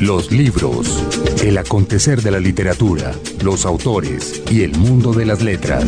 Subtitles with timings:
[0.00, 1.04] Los libros,
[1.42, 5.84] el acontecer de la literatura, los autores y el mundo de las letras.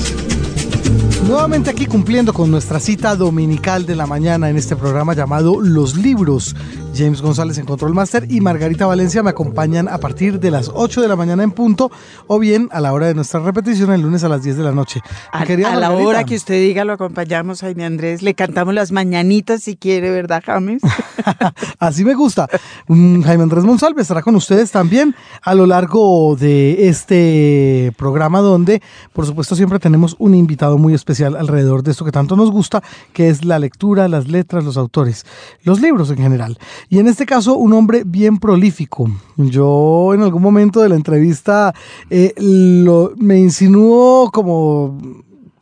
[1.27, 5.97] Nuevamente aquí cumpliendo con nuestra cita dominical de la mañana en este programa llamado Los
[5.97, 6.55] Libros.
[6.95, 11.01] James González en Control Master y Margarita Valencia me acompañan a partir de las 8
[11.01, 11.91] de la mañana en punto
[12.27, 14.73] o bien a la hora de nuestra repetición el lunes a las 10 de la
[14.73, 15.01] noche.
[15.33, 18.23] A, la hora que usted diga lo acompañamos, Jaime Andrés.
[18.23, 20.83] Le cantamos las mañanitas si quiere, ¿verdad, James?
[21.79, 22.49] Así me gusta.
[22.89, 28.83] Mm, Jaime Andrés Monsalve estará con ustedes también a lo largo de este programa donde,
[29.13, 32.83] por supuesto, siempre tenemos un invitado muy especial alrededor de esto que tanto nos gusta,
[33.13, 35.25] que es la lectura, las letras, los autores,
[35.63, 36.59] los libros en general.
[36.89, 39.11] Y en este caso, un hombre bien prolífico.
[39.37, 41.75] Yo en algún momento de la entrevista
[42.09, 44.99] eh, lo, me insinuó como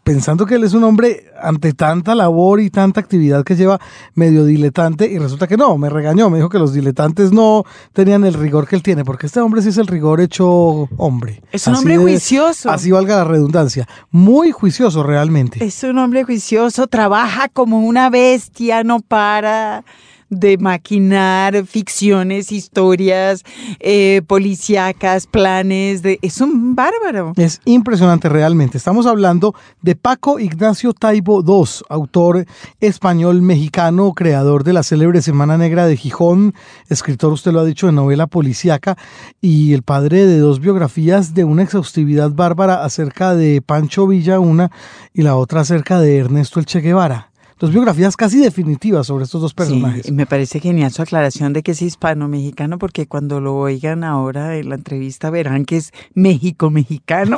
[0.08, 3.78] pensando que él es un hombre ante tanta labor y tanta actividad que lleva
[4.14, 8.24] medio diletante y resulta que no, me regañó, me dijo que los diletantes no tenían
[8.24, 11.42] el rigor que él tiene, porque este hombre sí es el rigor hecho hombre.
[11.52, 12.70] Es un hombre juicioso.
[12.70, 15.62] Así valga la redundancia, muy juicioso realmente.
[15.62, 19.84] Es un hombre juicioso, trabaja como una bestia, no para
[20.30, 23.44] de maquinar ficciones, historias
[23.80, 26.02] eh, policíacas, planes.
[26.02, 27.32] De, es un bárbaro.
[27.36, 28.78] Es impresionante realmente.
[28.78, 32.46] Estamos hablando de Paco Ignacio Taibo II, autor
[32.80, 36.54] español mexicano, creador de la célebre Semana Negra de Gijón,
[36.88, 38.96] escritor, usted lo ha dicho, de novela policíaca
[39.40, 44.70] y el padre de dos biografías de una exhaustividad bárbara acerca de Pancho Villa, una
[45.12, 47.27] y la otra acerca de Ernesto El Che Guevara
[47.58, 50.06] dos biografías casi definitivas sobre estos dos personajes.
[50.06, 54.56] Sí, me parece genial su aclaración de que es hispano-mexicano, porque cuando lo oigan ahora
[54.56, 57.36] en la entrevista verán que es México-mexicano.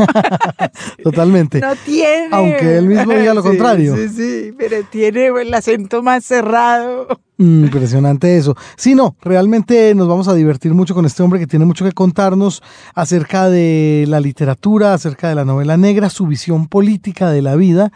[1.03, 1.61] Totalmente.
[1.61, 2.29] No tiene.
[2.33, 3.97] Aunque él mismo diga lo contrario.
[3.97, 7.07] Sí, sí, pero tiene el acento más cerrado.
[7.39, 8.55] Impresionante eso.
[8.77, 11.93] Sí, no, realmente nos vamos a divertir mucho con este hombre que tiene mucho que
[11.93, 12.62] contarnos
[12.94, 17.93] acerca de la literatura, acerca de la novela negra, su visión política de la vida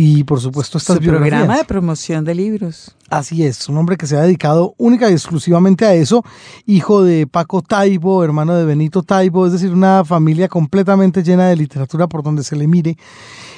[0.00, 2.94] y por supuesto estas Su programa de promoción de libros.
[3.10, 6.24] Así es, un hombre que se ha dedicado única y exclusivamente a eso,
[6.66, 11.56] hijo de Paco Taibo, hermano de Benito Taibo, es decir, una familia completamente llena de
[11.56, 12.96] literatura por donde se le mire.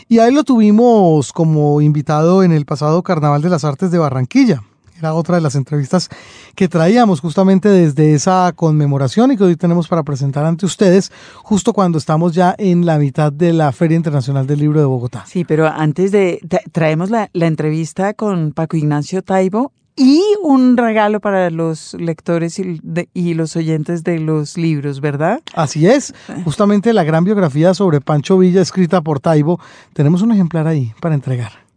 [0.09, 4.63] Y ahí lo tuvimos como invitado en el pasado Carnaval de las Artes de Barranquilla.
[5.01, 6.11] Era otra de las entrevistas
[6.55, 11.73] que traíamos justamente desde esa conmemoración y que hoy tenemos para presentar ante ustedes, justo
[11.73, 15.25] cuando estamos ya en la mitad de la Feria Internacional del Libro de Bogotá.
[15.27, 16.41] Sí, pero antes de,
[16.71, 22.79] traemos la, entrevista con Paco Ignacio Taibo y un regalo para los lectores y,
[23.15, 25.41] y, los oyentes de los libros, ¿verdad?
[25.55, 26.13] Así es,
[26.45, 29.59] justamente la gran biografía sobre Pancho Villa escrita por Taibo.
[29.95, 31.70] Tenemos un ejemplar ahí para entregar.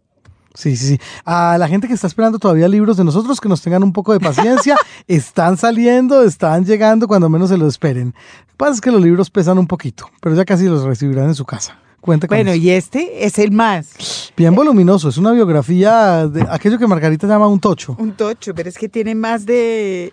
[0.54, 1.00] Sí, sí, sí.
[1.24, 4.12] A la gente que está esperando todavía libros de nosotros, que nos tengan un poco
[4.12, 4.76] de paciencia,
[5.08, 8.08] están saliendo, están llegando cuando menos se lo esperen.
[8.08, 11.26] Lo que pasa es que los libros pesan un poquito, pero ya casi los recibirán
[11.26, 11.78] en su casa.
[12.00, 14.32] Cuente con bueno, y este es el más.
[14.36, 17.96] Bien voluminoso, es una biografía de aquello que Margarita llama un tocho.
[17.98, 20.12] Un tocho, pero es que tiene más de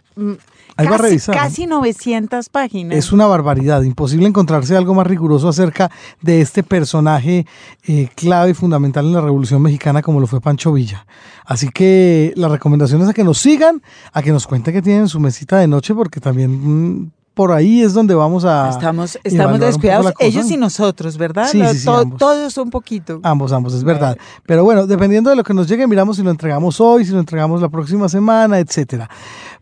[0.81, 1.36] Ahí casi, va a revisar.
[1.36, 2.97] Casi 900 páginas.
[2.97, 3.81] Es una barbaridad.
[3.84, 7.46] Imposible encontrarse algo más riguroso acerca de este personaje
[7.88, 11.06] eh, clave y fundamental en la Revolución Mexicana como lo fue Pancho Villa.
[11.46, 13.81] Así que la recomendación es a que nos sigan,
[14.14, 17.00] a que nos cuenten que tienen su mesita de noche, porque también...
[17.00, 18.70] Mm, por ahí es donde vamos a.
[18.70, 21.47] Estamos, estamos descuidados, ellos y nosotros, ¿verdad?
[21.50, 21.86] Sí, sí, sí
[22.18, 23.20] todos un poquito.
[23.24, 24.18] Ambos, ambos, es verdad.
[24.46, 27.20] Pero bueno, dependiendo de lo que nos llegue, miramos si lo entregamos hoy, si lo
[27.20, 29.09] entregamos la próxima semana, etcétera.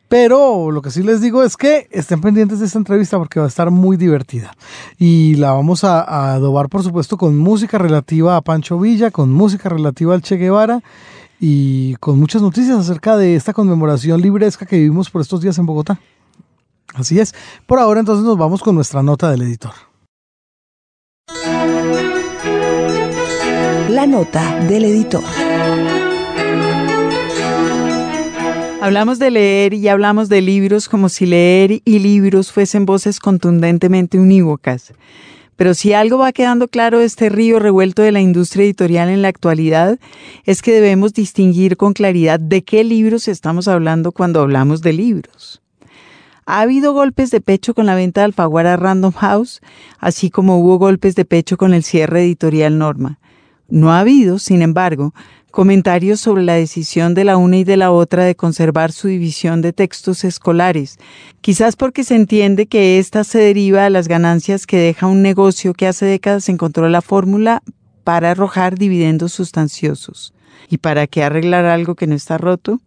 [0.10, 3.46] Pero lo que sí les digo es que estén pendientes de esta entrevista porque va
[3.46, 4.56] a estar muy divertida.
[4.98, 9.70] Y la vamos a, adobar, por supuesto, con música relativa a Pancho Villa, con música
[9.70, 10.82] relativa al Che Guevara
[11.40, 15.68] y con muchas noticias acerca de esta conmemoración libresca que vivimos por estos días en
[15.68, 16.00] Bogotá.
[16.96, 17.36] Así es.
[17.68, 19.74] Por ahora entonces nos vamos con nuestra nota del editor.
[23.90, 25.24] La nota del editor.
[28.82, 34.18] Hablamos de leer y hablamos de libros como si leer y libros fuesen voces contundentemente
[34.18, 34.94] unívocas.
[35.58, 39.22] Pero si algo va quedando claro de este río revuelto de la industria editorial en
[39.22, 40.00] la actualidad,
[40.46, 45.62] es que debemos distinguir con claridad de qué libros estamos hablando cuando hablamos de libros.
[46.46, 49.60] Ha habido golpes de pecho con la venta de Alfaguara Random House,
[50.00, 53.20] así como hubo golpes de pecho con el cierre editorial Norma.
[53.68, 55.14] No ha habido, sin embargo,
[55.52, 59.62] comentarios sobre la decisión de la una y de la otra de conservar su división
[59.62, 60.98] de textos escolares,
[61.42, 65.74] quizás porque se entiende que ésta se deriva de las ganancias que deja un negocio
[65.74, 67.62] que hace décadas encontró la fórmula
[68.04, 70.34] para arrojar dividendos sustanciosos.
[70.70, 72.80] ¿Y para qué arreglar algo que no está roto?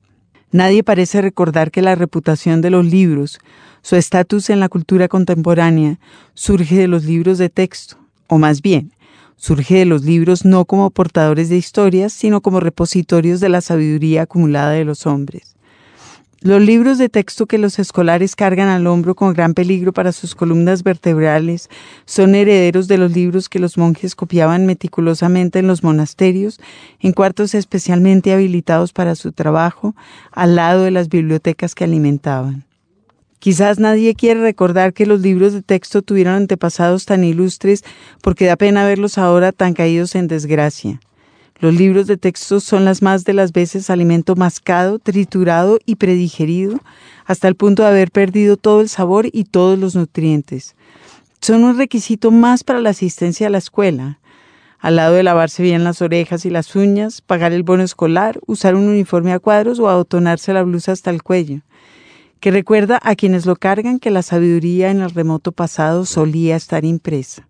[0.53, 3.41] Nadie parece recordar que la reputación de los libros,
[3.81, 5.99] su estatus en la cultura contemporánea,
[6.35, 7.97] surge de los libros de texto,
[8.29, 8.93] o más bien,
[9.43, 14.23] surge de los libros no como portadores de historias, sino como repositorios de la sabiduría
[14.23, 15.57] acumulada de los hombres.
[16.43, 20.37] Los libros de texto que los escolares cargan al hombro con gran peligro para sus
[20.37, 21.69] columnas vertebrales
[22.05, 26.61] son herederos de los libros que los monjes copiaban meticulosamente en los monasterios,
[27.01, 29.97] en cuartos especialmente habilitados para su trabajo,
[30.31, 32.65] al lado de las bibliotecas que alimentaban.
[33.43, 37.83] Quizás nadie quiere recordar que los libros de texto tuvieron antepasados tan ilustres
[38.21, 41.01] porque da pena verlos ahora tan caídos en desgracia.
[41.59, 46.79] Los libros de texto son las más de las veces alimento mascado, triturado y predigerido,
[47.25, 50.77] hasta el punto de haber perdido todo el sabor y todos los nutrientes.
[51.41, 54.21] Son un requisito más para la asistencia a la escuela.
[54.79, 58.77] Al lado de lavarse bien las orejas y las uñas, pagar el bono escolar, usar
[58.77, 61.63] un uniforme a cuadros o abotonarse la blusa hasta el cuello
[62.43, 66.85] que recuerda a quienes lo cargan que la sabiduría en el remoto pasado solía estar
[66.85, 67.49] impresa.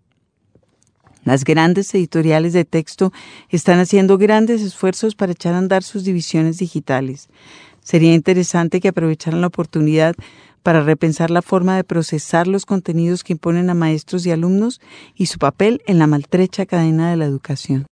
[1.23, 3.11] Las grandes editoriales de texto
[3.49, 7.29] están haciendo grandes esfuerzos para echar a andar sus divisiones digitales.
[7.81, 10.13] Sería interesante que aprovecharan la oportunidad
[10.61, 14.79] para repensar la forma de procesar los contenidos que imponen a maestros y alumnos
[15.15, 17.87] y su papel en la maltrecha cadena de la educación.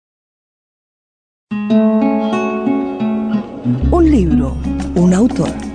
[3.89, 4.57] Un libro,
[4.95, 5.68] un autor.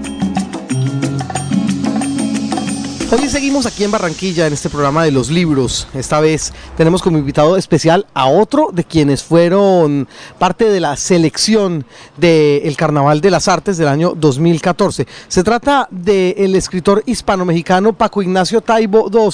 [3.16, 5.86] Hoy seguimos aquí en Barranquilla en este programa de los libros.
[5.94, 10.08] Esta vez tenemos como invitado especial a otro de quienes fueron
[10.40, 15.06] parte de la selección del Carnaval de las Artes del año 2014.
[15.28, 19.30] Se trata del escritor hispano-mexicano Paco Ignacio Taibo II,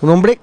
[0.00, 0.40] un hombre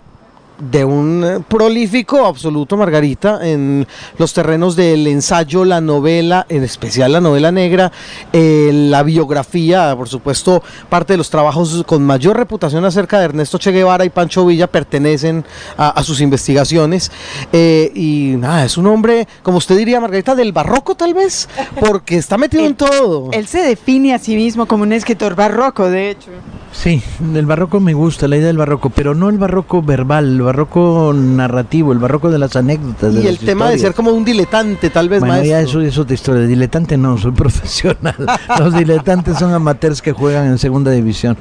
[0.60, 3.88] de un eh, prolífico absoluto, Margarita, en
[4.18, 7.92] los terrenos del ensayo, la novela, en especial la novela negra,
[8.34, 13.58] eh, la biografía, por supuesto, parte de los trabajos con mayor reputación acerca de Ernesto
[13.58, 15.46] Che Guevara y Pancho Villa pertenecen
[15.78, 17.12] a, sus investigaciones.
[17.52, 21.48] Eh, y nada, es un hombre, como usted diría, Margarita, del barroco tal vez,
[21.80, 23.30] porque está metido en todo.
[23.32, 26.32] Él se define a sí mismo como un escritor barroco, de hecho.
[26.78, 27.02] Sí,
[27.34, 31.12] el barroco me gusta, la idea del barroco, pero no el barroco verbal, el barroco
[31.12, 33.16] narrativo, el barroco de las anécdotas.
[33.16, 36.14] Y el tema de ser como un diletante, tal vez, bueno, ya eso es otra
[36.14, 36.46] historia.
[36.46, 38.16] Diletante no, soy profesional.
[38.60, 41.36] Los diletantes son amateurs que juegan en segunda división.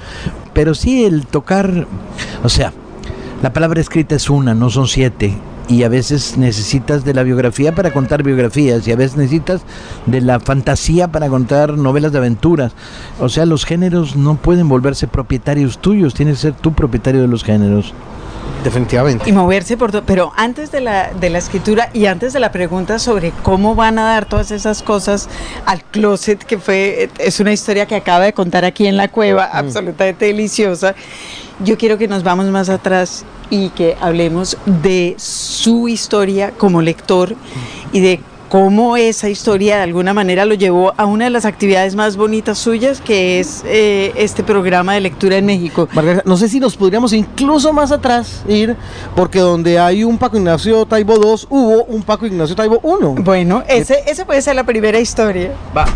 [0.55, 1.87] Pero sí el tocar,
[2.43, 2.73] o sea,
[3.43, 5.37] la palabra escrita es una, no son siete
[5.69, 9.63] y a veces necesitas de la biografía para contar biografías y a veces necesitas
[10.07, 12.73] de la fantasía para contar novelas de aventuras.
[13.21, 17.29] O sea, los géneros no pueden volverse propietarios tuyos, tienes que ser tú propietario de
[17.29, 17.95] los géneros.
[18.65, 19.29] Definitivamente.
[19.29, 20.03] Y moverse por todo.
[20.05, 23.99] Pero antes de la, de la escritura y antes de la pregunta sobre cómo van
[23.99, 25.29] a dar todas esas cosas
[25.67, 29.51] al closet, que fue, es una historia que acaba de contar aquí en la cueva,
[29.53, 29.57] mm.
[29.57, 30.95] absolutamente deliciosa.
[31.61, 37.37] Yo quiero que nos vamos más atrás y que hablemos de su historia como lector
[37.93, 41.95] y de cómo esa historia de alguna manera lo llevó a una de las actividades
[41.95, 45.89] más bonitas suyas, que es eh, este programa de lectura en México.
[45.93, 48.77] Margarita, no sé si nos podríamos incluso más atrás ir,
[49.15, 53.23] porque donde hay un Paco Ignacio Taibo II, hubo un Paco Ignacio Taibo I.
[53.23, 55.53] Bueno, ese, ese puede ser la primera historia.
[55.77, 55.87] Va.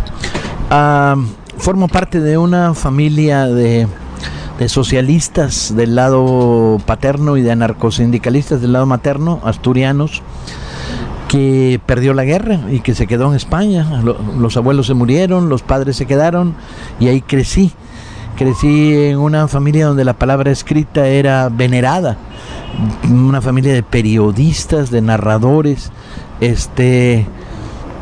[0.70, 1.16] Ah,
[1.58, 3.86] formo parte de una familia de
[4.60, 10.20] de socialistas del lado paterno y de anarcosindicalistas del lado materno, asturianos,
[11.30, 14.02] que perdió la guerra y que se quedó en España.
[14.36, 16.56] Los abuelos se murieron, los padres se quedaron
[16.98, 17.72] y ahí crecí.
[18.36, 22.16] Crecí en una familia donde la palabra escrita era venerada,
[23.08, 25.92] una familia de periodistas, de narradores,
[26.40, 27.26] este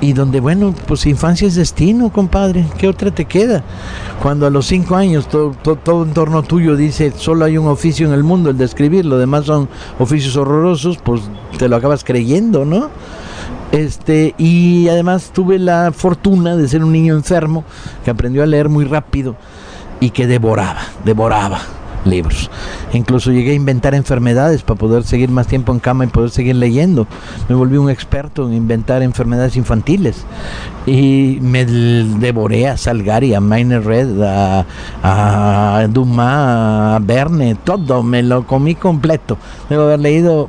[0.00, 2.66] y donde, bueno, pues infancia es destino, compadre.
[2.78, 3.62] ¿Qué otra te queda?
[4.22, 8.06] Cuando a los cinco años todo, todo, en torno tuyo dice solo hay un oficio
[8.06, 11.22] en el mundo, el de escribir, lo demás son oficios horrorosos, pues
[11.58, 12.90] te lo acabas creyendo, ¿no?
[13.72, 17.64] Este, y además tuve la fortuna de ser un niño enfermo
[18.04, 19.36] que aprendió a leer muy rápido
[20.00, 21.60] y que devoraba, devoraba
[22.08, 22.50] libros.
[22.92, 26.56] Incluso llegué a inventar enfermedades para poder seguir más tiempo en cama y poder seguir
[26.56, 27.06] leyendo.
[27.48, 30.24] Me volví un experto en inventar enfermedades infantiles.
[30.86, 38.02] Y me devoré a Salgari, a Maine Red, a, Dumas, a Verne, todo.
[38.02, 39.36] Me lo comí completo.
[39.68, 40.48] Debo haber leído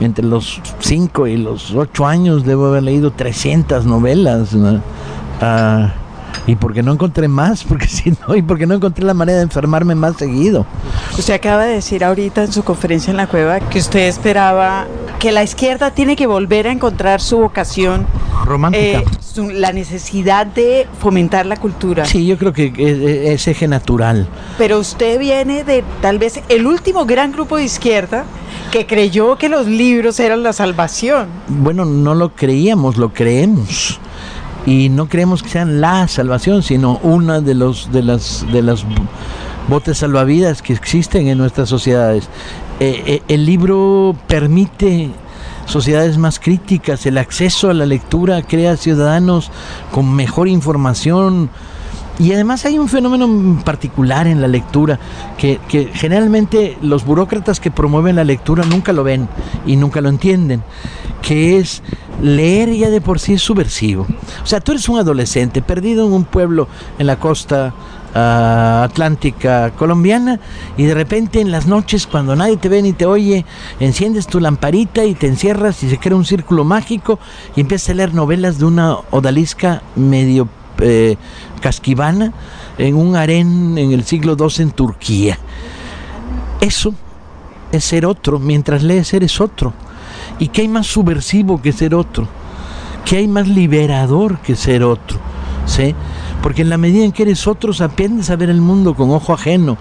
[0.00, 4.50] entre los 5 y los 8 años, debo haber leído 300 novelas.
[6.46, 7.64] ¿Y por qué no encontré más?
[7.68, 10.66] Porque si no, y porque no encontré la manera de enfermarme más seguido.
[11.18, 14.86] Usted acaba de decir ahorita en su conferencia en la cueva que usted esperaba
[15.18, 18.06] que la izquierda tiene que volver a encontrar su vocación
[18.44, 18.98] Romántica.
[18.98, 22.04] eh, su- la necesidad de fomentar la cultura.
[22.04, 24.26] Sí, yo creo que es, es eje natural.
[24.58, 28.24] Pero usted viene de tal vez el último gran grupo de izquierda
[28.70, 31.28] que creyó que los libros eran la salvación.
[31.48, 33.98] Bueno, no lo creíamos, lo creemos.
[34.66, 38.84] Y no creemos que sean la salvación, sino una de los de las de las
[39.68, 42.28] botes salvavidas que existen en nuestras sociedades.
[42.80, 45.10] Eh, eh, el libro permite
[45.66, 49.50] sociedades más críticas, el acceso a la lectura crea ciudadanos
[49.92, 51.50] con mejor información,
[52.18, 54.98] y además hay un fenómeno particular en la lectura,
[55.36, 59.28] que, que generalmente los burócratas que promueven la lectura nunca lo ven
[59.66, 60.62] y nunca lo entienden,
[61.22, 61.82] que es
[62.22, 64.06] leer ya de por sí es subversivo.
[64.42, 66.68] O sea, tú eres un adolescente perdido en un pueblo
[66.98, 67.74] en la costa
[68.14, 70.38] ah, atlántica colombiana
[70.76, 73.44] y de repente en las noches cuando nadie te ve ni te oye,
[73.80, 77.18] enciendes tu lamparita y te encierras y se crea un círculo mágico
[77.56, 80.48] y empiezas a leer novelas de una odalisca medio
[80.84, 81.16] eh,
[81.60, 82.32] casquivana
[82.78, 85.38] en un harén en el siglo II en Turquía.
[86.60, 86.94] Eso
[87.72, 89.72] es ser otro, mientras lees eres otro.
[90.38, 92.26] ¿Y qué hay más subversivo que ser otro?
[93.04, 95.18] ¿Qué hay más liberador que ser otro?
[95.66, 95.94] ¿Sí?
[96.42, 99.32] Porque en la medida en que eres otro, aprendes a ver el mundo con ojo
[99.32, 99.78] ajeno,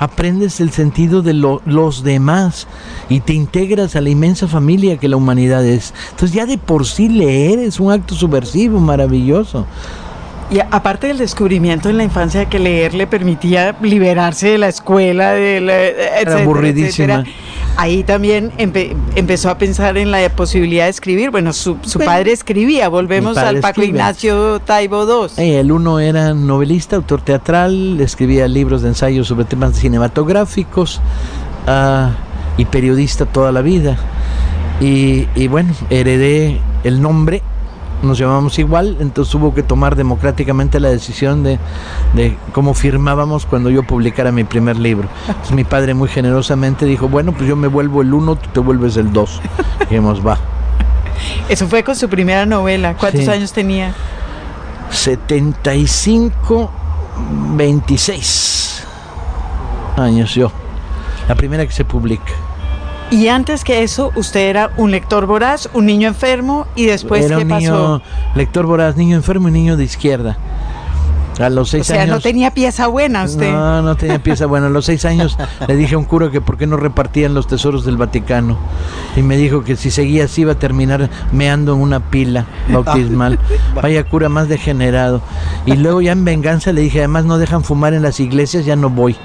[0.00, 2.66] aprendes el sentido de lo- los demás
[3.08, 5.94] y te integras a la inmensa familia que la humanidad es.
[6.10, 9.66] Entonces ya de por sí leer es un acto subversivo, maravilloso.
[10.50, 15.30] Y aparte del descubrimiento en la infancia que leer le permitía liberarse de la escuela,
[15.30, 17.14] de la, etcétera, aburridísima.
[17.20, 17.24] etcétera,
[17.76, 21.30] ahí también empe- empezó a pensar en la posibilidad de escribir.
[21.30, 23.88] Bueno, su, su Bueno, padre escribía, volvemos padre al Paco escribe.
[23.98, 25.32] Ignacio Taibo II.
[25.44, 31.00] Eh, El uno era novelista, autor teatral, escribía libros de ensayo sobre temas cinematográficos
[31.68, 32.10] ah,
[32.56, 33.96] y periodista toda la vida.
[34.80, 37.42] Y, y bueno, heredé el nombre,
[38.02, 41.58] nos llamamos igual, entonces hubo que tomar democráticamente la decisión de,
[42.14, 45.08] de cómo firmábamos cuando yo publicara mi primer libro.
[45.28, 48.60] Entonces mi padre muy generosamente dijo, bueno, pues yo me vuelvo el uno, tú te
[48.60, 49.40] vuelves el dos.
[49.80, 50.38] Dijimos, va.
[51.48, 52.94] Eso fue con su primera novela.
[52.96, 53.30] ¿Cuántos Sí.
[53.30, 53.92] años tenía?
[54.90, 56.70] 75,
[57.56, 58.84] 26
[59.96, 60.50] años yo.
[61.28, 62.32] La primera que se publica.
[63.10, 67.38] Y antes que eso, usted era un lector voraz, un niño enfermo, y después, Era
[67.38, 67.60] ¿qué un pasó?
[67.60, 68.02] niño
[68.36, 70.38] lector voraz, niño enfermo y niño de izquierda.
[71.40, 72.16] A los O seis sea, años.
[72.16, 73.50] no tenía pieza buena usted.
[73.50, 74.66] No, no tenía pieza buena.
[74.66, 77.46] A los seis años le dije a un cura que por qué no repartían los
[77.46, 78.58] tesoros del Vaticano.
[79.16, 83.38] Y me dijo que si seguía así iba a terminar meando en una pila bautismal.
[83.74, 85.22] Vaya cura más degenerado.
[85.66, 88.76] Y luego ya en venganza le dije, además no dejan fumar en las iglesias, ya
[88.76, 89.16] no voy.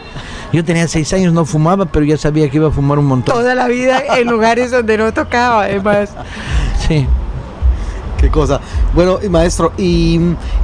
[0.53, 3.35] Yo tenía seis años, no fumaba, pero ya sabía que iba a fumar un montón.
[3.35, 6.11] Toda la vida en lugares donde no tocaba, además.
[6.87, 7.05] Sí.
[8.17, 8.61] Qué cosa.
[8.93, 10.19] Bueno, maestro, ¿y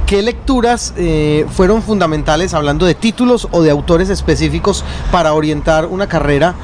[0.06, 6.06] qué lecturas eh, fueron fundamentales, hablando de títulos o de autores específicos, para orientar una
[6.08, 6.54] carrera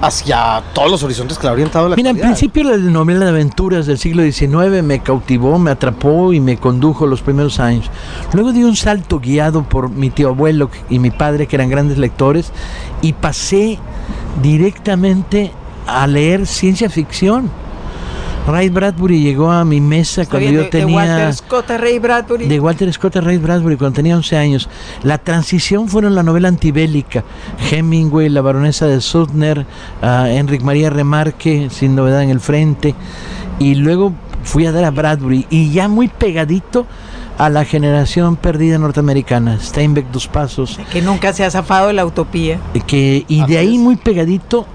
[0.00, 2.38] hacia todos los horizontes que la ha orientado la Mira, en actualidad?
[2.38, 7.06] principio la novela de aventuras del siglo XIX me cautivó, me atrapó y me condujo
[7.06, 7.90] los primeros años.
[8.32, 11.98] Luego di un salto guiado por mi tío abuelo y mi padre, que eran grandes
[11.98, 12.52] lectores,
[13.02, 13.78] y pasé
[14.42, 15.52] directamente
[15.86, 17.50] a leer ciencia ficción.
[18.48, 20.96] Ray Bradbury llegó a mi mesa cuando yo de- de tenía...
[20.96, 22.46] Walter Scott a Ray Bradbury.
[22.48, 24.68] De Walter Scott a Ray Bradbury cuando tenía 11 años.
[25.02, 27.24] La transición fueron la novela antibélica.
[27.70, 29.66] Hemingway, La baronesa de Sutner,
[30.02, 32.94] ah, Enric María Remarque, Sin novedad en el frente.
[33.58, 34.12] Y luego
[34.44, 35.46] fui a dar a Bradbury.
[35.50, 36.86] Y ya muy pegadito
[37.36, 39.58] a la generación perdida norteamericana.
[39.60, 40.80] Steinbeck, Dos Pasos.
[40.90, 42.58] que nunca se ha zafado de la utopía.
[42.86, 44.66] Que, y de ahí muy pegadito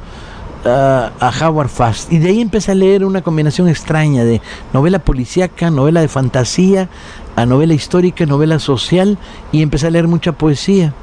[0.65, 2.11] ah, a Howard Fast.
[2.11, 4.41] Y de ahí empecé a leer una combinación extraña de
[4.73, 6.89] novela policíaca, novela de fantasía,
[7.35, 9.17] a novela histórica, novela social
[9.51, 10.93] y empecé a leer mucha poesía.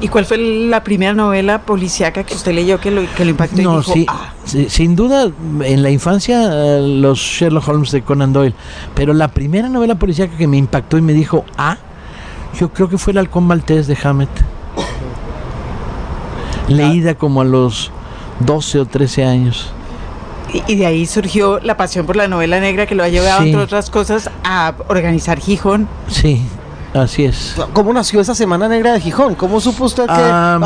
[0.00, 3.60] ¿Y cuál fue la primera novela policíaca que usted leyó que lo, que lo impactó
[3.60, 4.32] y No, dijo, sí, "Ah"?
[4.44, 5.28] sí, sin duda
[5.64, 8.54] en la infancia eh, los Sherlock Holmes de Conan Doyle,
[8.94, 11.78] pero la primera novela policíaca que me impactó y me dijo, ah,
[12.60, 14.28] yo creo que fue el Halcón Maltés de Hammett.
[16.68, 17.90] Leída como a los
[18.40, 19.72] 12 o 13 años.
[20.66, 23.48] Y, de ahí surgió la pasión por la novela negra que lo ha llevado, Sí.
[23.50, 25.86] entre otras cosas, a organizar Gijón.
[26.08, 26.42] Sí,
[26.94, 27.54] así es.
[27.72, 29.34] ¿Cómo nació esa Semana Negra de Gijón?
[29.34, 30.12] ¿Cómo supo usted que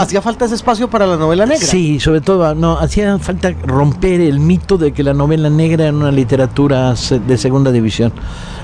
[0.00, 1.66] hacía falta ese espacio para la novela negra?
[1.66, 5.96] Sí, sobre todo, no, hacía falta romper el mito de que la novela negra era
[5.96, 8.12] una literatura de segunda división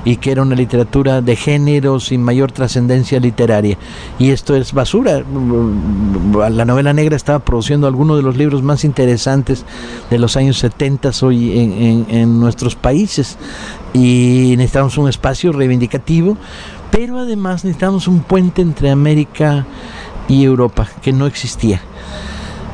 [0.05, 3.77] y que era una literatura de género sin mayor trascendencia literaria.
[4.19, 5.23] Y esto es basura.
[6.51, 9.65] La novela negra estaba produciendo algunos de los libros más interesantes
[10.11, 13.37] de los años 70 hoy en, en- en nuestros países
[13.95, 16.37] y necesitamos un espacio reivindicativo,
[16.91, 19.67] pero además necesitamos un puente entre América
[20.29, 21.81] y Europa que no existía.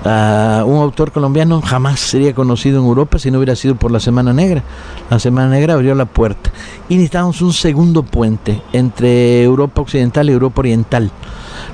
[0.06, 4.00] Ah, un autor colombiano jamás sería conocido en Europa si no hubiera sido por la
[4.00, 4.62] Semana Negra.
[5.08, 6.50] La Semana Negra abrió la puerta.
[6.90, 11.10] Y necesitábamos un segundo puente entre Europa Occidental y Europa Oriental.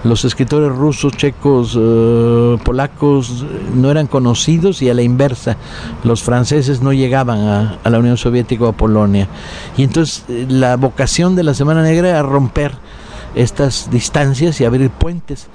[0.02, 5.58] Los escritores rusos, checos, eh, polacos eh, no eran conocidos y a la inversa,
[6.04, 9.28] los franceses no llegaban a, la Unión Soviética o a Polonia.
[9.76, 12.72] Y entonces eh, la vocación de la Semana Negra era romper
[13.34, 15.48] estas distancias y abrir puentes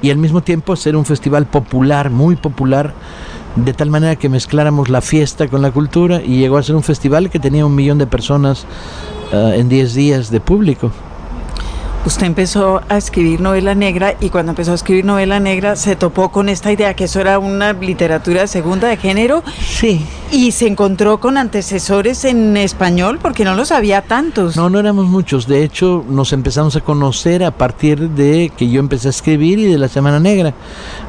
[0.00, 2.94] y al mismo tiempo hacer un festival popular, muy popular,
[3.56, 6.82] de tal manera que mezcláramos la fiesta con la cultura y llegó a ser un
[6.82, 8.64] festival que tenía un millón de personas
[9.32, 10.90] ah, en 10 días de público.
[12.04, 16.30] Usted empezó a escribir novela negra y cuando empezó a escribir novela negra se topó
[16.32, 20.04] con esta idea que eso era una literatura segunda de género Sí.
[20.32, 24.56] y se encontró con antecesores en español porque no los había tantos.
[24.56, 25.46] No, no éramos muchos.
[25.46, 29.66] De hecho, nos empezamos a conocer a partir de que yo empecé a escribir y
[29.66, 30.54] de la Semana Negra.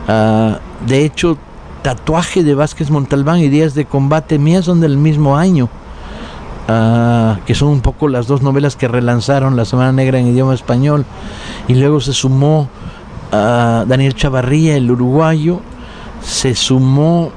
[0.07, 1.39] Ah, de hecho,
[1.81, 5.69] Tatuaje de Vázquez Montalbán y Días de Combate mías son del mismo año.
[6.67, 10.53] Ah, que son un poco las dos novelas que relanzaron la Semana Negra en idioma
[10.53, 11.05] español.
[11.67, 12.69] Y luego se sumó
[13.31, 15.59] a Daniel Chavarría, el uruguayo.
[16.21, 17.31] Se sumó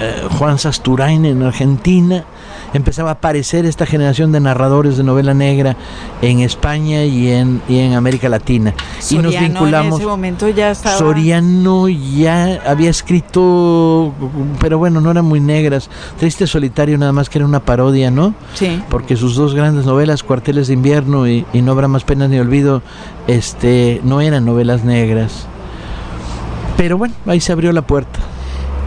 [0.00, 2.24] eh, Juan Sasturain en Argentina.
[2.74, 5.76] Empezaba a aparecer esta generación de narradores de novela negra
[6.22, 8.74] en España y en, y en América Latina.
[9.10, 9.94] y nos Soriano vinculamos.
[9.94, 10.96] En ese momento ya estaba.
[10.96, 14.12] Soriano ya había escrito,
[14.60, 15.90] pero bueno, no eran muy negras.
[16.18, 18.34] Triste Solitario nada más que era una parodia, ¿no?
[18.54, 18.82] Sí.
[18.88, 22.38] Porque sus dos grandes novelas, Cuarteles de Invierno y, y No habrá más penas ni
[22.38, 22.82] olvido,
[23.26, 25.46] este, no eran novelas negras.
[26.76, 28.18] Pero bueno, ahí se abrió la puerta.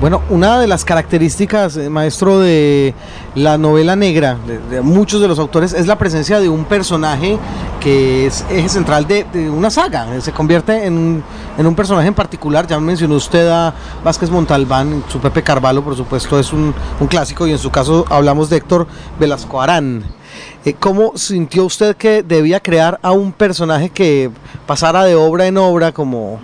[0.02, 2.94] Bueno, una de las características, eh, maestro, de
[3.34, 4.38] la novela negra,
[4.70, 7.38] de, muchos de los autores, es la presencia de un personaje
[7.80, 10.14] que es eje central de, una saga.
[10.14, 11.24] eh, Se convierte en, un-
[11.58, 12.68] en un personaje en particular.
[12.68, 17.48] Ya mencionó usted a Vázquez Montalbán, su Pepe Carvalho, por supuesto, es un, un clásico,
[17.48, 20.04] y en su caso hablamos de Héctor Velasco Arán.
[20.66, 24.30] Eh, ¿Cómo sintió usted que debía crear a un personaje que
[24.68, 26.40] pasara de obra en obra como,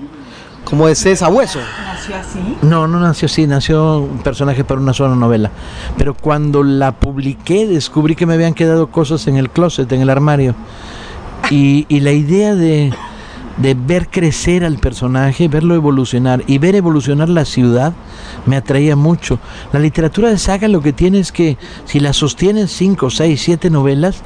[0.63, 1.59] como ese sabueso?
[1.85, 2.57] Nació así.
[2.61, 5.51] No, no nació así, nació un personaje para una sola novela.
[5.97, 10.09] Pero cuando la publiqué descubrí que me habían quedado cosas en el closet, en el
[10.09, 10.55] armario.
[11.49, 12.93] Y, y la idea de,
[13.57, 17.93] de ver crecer al personaje, verlo evolucionar y ver evolucionar la ciudad
[18.45, 19.39] me atraía mucho.
[19.73, 23.69] La literatura de saga lo que tiene es que si la sostienes cinco, seis, siete
[23.69, 24.21] novelas,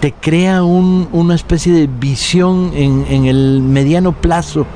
[0.00, 4.66] te crea un- una especie de visión en, en el mediano plazo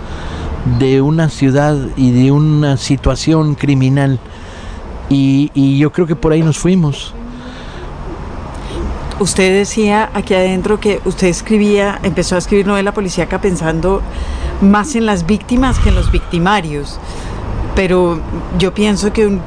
[0.78, 4.18] de una ciudad y de una situación criminal.
[5.08, 7.14] Y, yo creo que por ahí nos fuimos.
[9.18, 14.00] Usted decía aquí adentro que usted escribía, empezó a escribir novela policíaca pensando
[14.62, 16.98] más en las víctimas que en los victimarios.
[17.76, 18.20] Pero
[18.58, 19.38] yo pienso que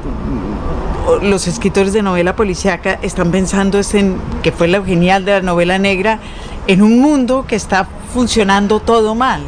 [1.22, 5.78] los escritores de novela policíaca están pensando en, que fue lo genial de la novela
[5.78, 6.20] negra,
[6.66, 9.42] en un mundo que está funcionando todo mal.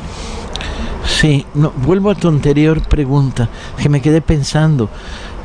[1.20, 4.88] Sí, no, vuelvo a tu anterior pregunta, que me quedé pensando.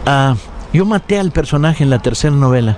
[0.06, 0.36] Ah,
[0.72, 2.78] yo maté al personaje en la tercera novela.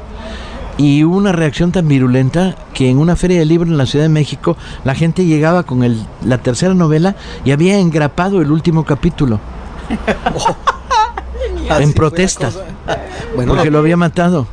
[0.78, 4.06] Y hubo una reacción tan virulenta que en una feria de libros en la Ciudad
[4.06, 4.56] de México
[4.86, 9.42] la gente llegaba con el, la tercera novela y había engrapado el último capítulo
[11.70, 12.50] en protesta.
[13.36, 14.48] Bueno, porque lo había matado.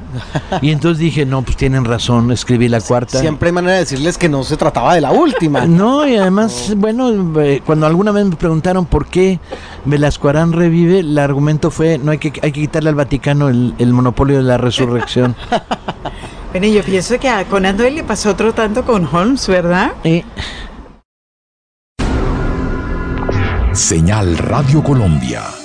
[0.61, 3.19] Y entonces dije, no, pues tienen razón, escribí la cuarta.
[3.19, 5.67] Siempre hay manera de decirles que no se trataba de la última.
[5.73, 9.41] No, y además, bueno, eh, cuando alguna vez me preguntaron por qué
[9.85, 13.75] Velasco Arán revive, el argumento fue, no hay que, hay que quitarle al Vaticano el,
[13.79, 15.35] el monopolio de la resurrección.
[16.53, 19.93] Bueno, yo pienso que a Conan Doyle le pasó otro tanto con Holmes, ¿verdad?
[20.05, 20.23] Eh,
[23.73, 25.62] Señal Radio Colombia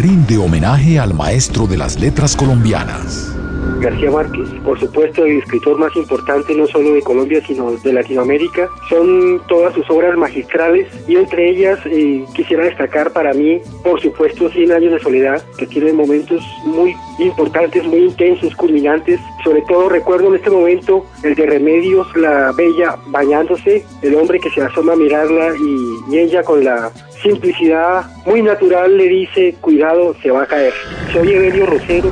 [0.00, 3.36] rinde homenaje al maestro de las letras colombianas,
[3.80, 8.68] García Márquez, por supuesto el escritor más importante no solo de Colombia sino de Latinoamérica.
[8.88, 14.48] Son todas sus obras magistrales y entre ellas eh, quisiera destacar para mí, por supuesto,
[14.50, 19.20] Cien años de soledad, que tiene momentos muy importantes, muy intensos, culminantes.
[19.44, 24.50] Sobre todo recuerdo en este momento el de Remedios, la bella bañándose, el hombre que
[24.50, 26.90] se asoma a mirarla y, y ella con la
[27.22, 30.72] simplicidad muy natural le dice, cuidado, se va a caer.
[31.12, 32.10] Soy Evelio Rosero.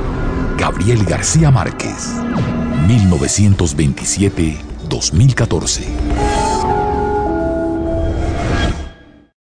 [0.57, 2.15] Gabriel García Márquez,
[2.89, 5.85] 1927-2014.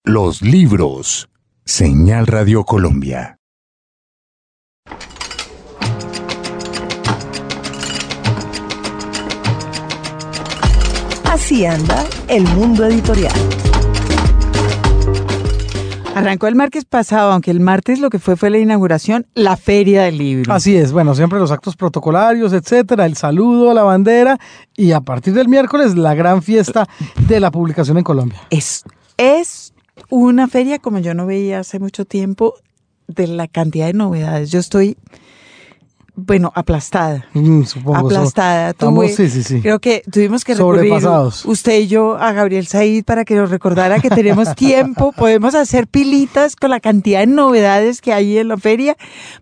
[0.06, 1.30] Los libros.
[1.66, 3.38] Señal Radio Colombia.
[11.24, 13.34] Así anda el mundo editorial.
[16.16, 20.04] Arrancó el martes pasado, aunque el martes lo que fue fue la inauguración, la Feria
[20.04, 20.54] del Libro.
[20.54, 24.38] Así es, bueno, siempre los actos protocolarios, etcétera, el saludo a la bandera
[24.76, 26.88] y a partir del miércoles la gran fiesta
[27.28, 28.40] de la publicación en Colombia.
[28.50, 28.84] Es,
[29.18, 29.74] es
[30.10, 32.56] una feria como yo no veía hace mucho tiempo
[33.08, 34.52] de la cantidad de novedades.
[34.52, 34.98] Yo estoy
[36.16, 37.26] bueno, aplastada.
[37.34, 37.98] Mm, supongo.
[37.98, 38.70] aplastada.
[38.72, 39.62] Estamos- Tuve- sí, sí, sí.
[39.62, 41.46] Creo que tuvimos que recurrir Sobrepasados.
[41.46, 45.88] usted y yo a Gabriel Said para que nos recordara que tenemos tiempo, podemos hacer
[45.88, 48.96] pilitas con la cantidad de novedades que hay en la feria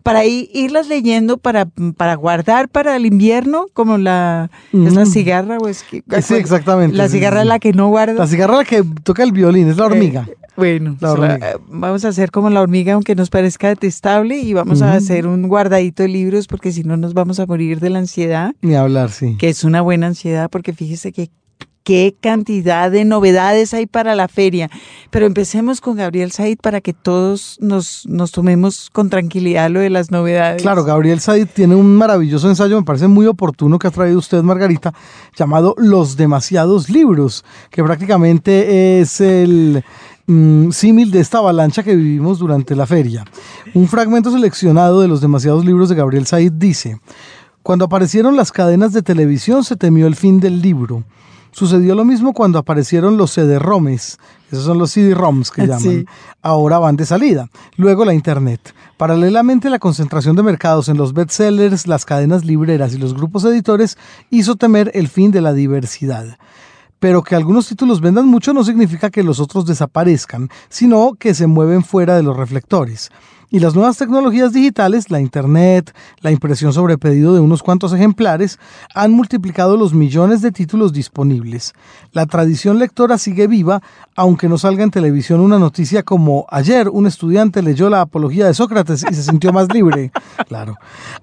[0.04, 1.66] para ir, irlas leyendo para,
[1.98, 5.08] para guardar para el invierno, como la, es la Mm.
[5.08, 8.14] cigarra o es que, Sí, exactamente, La cigarra es la que no guarda.
[8.14, 10.26] La cigarra la que toca el violín, es la hormiga.
[10.30, 11.36] Eh, bueno, La hormiga.
[11.52, 15.26] eh, vamos a hacer como la hormiga, aunque nos parezca detestable, y vamos a hacer
[15.26, 18.76] un guardadito de libros, porque si no nos vamos a morir de la ansiedad, Ni
[18.76, 19.38] hablar, sí.
[19.38, 21.30] que es una buena ansiedad, porque fíjese que
[21.84, 24.70] qué cantidad de novedades hay para la feria.
[25.10, 29.90] Pero empecemos con Gabriel Said para que todos nos, nos tomemos con tranquilidad lo de
[29.90, 30.62] las novedades.
[30.62, 34.42] Claro, Gabriel Said tiene un maravilloso ensayo, me parece muy oportuno que ha traído usted,
[34.42, 34.94] Margarita,
[35.36, 39.84] llamado Los demasiados libros, que prácticamente es el
[40.32, 43.26] mm, símil de esta avalancha que vivimos durante la feria.
[43.74, 47.00] Un fragmento seleccionado de los demasiados libros de Gabriel Said dice,
[47.64, 51.04] cuando aparecieron las cadenas de televisión se temió el fin del libro.
[51.52, 54.18] Sucedió lo mismo cuando aparecieron los CD-ROMs,
[54.52, 55.80] esos son los CD-ROMs que llaman.
[55.82, 56.06] Sí.
[56.42, 57.50] Ahora van de salida.
[57.78, 58.74] Luego la Internet.
[58.98, 63.98] Paralelamente, la concentración de mercados en los bestsellers, las cadenas libreras y los grupos editores
[64.30, 66.38] hizo temer el fin de la diversidad.
[67.02, 71.48] Pero que algunos títulos vendan mucho no significa que los otros desaparezcan, sino que se
[71.48, 73.10] mueven fuera de los reflectores.
[73.50, 78.60] Y las nuevas tecnologías digitales, la Internet, la impresión sobre pedido de unos cuantos ejemplares,
[78.94, 81.74] han multiplicado los millones de títulos disponibles.
[82.12, 83.82] La tradición lectora sigue viva,
[84.16, 88.54] aunque no salga en televisión una noticia como ayer un estudiante leyó la apología de
[88.54, 90.12] Sócrates y se sintió más libre.
[90.48, 90.76] Claro.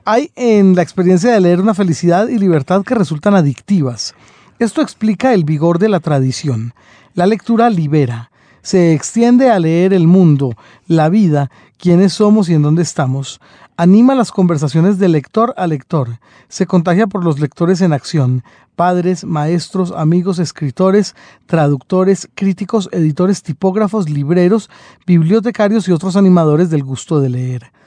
[0.05, 4.15] Hay en la experiencia de leer una felicidad y libertad que resultan adictivas.
[4.59, 6.75] Esto explica el vigor de la tradición.
[7.15, 10.57] La lectura libera, se extiende a leer el mundo,
[10.89, 13.41] la vida, quiénes somos y en dónde estamos.
[13.77, 16.19] Anima las conversaciones de lector a lector.
[16.49, 18.43] Se contagia por los lectores en acción.
[18.75, 21.15] Padres, maestros, amigos, escritores,
[21.47, 24.71] traductores, críticos, editores, tipógrafos, libreros,
[25.07, 27.78] bibliotecarios y otros animadores del gusto de leer.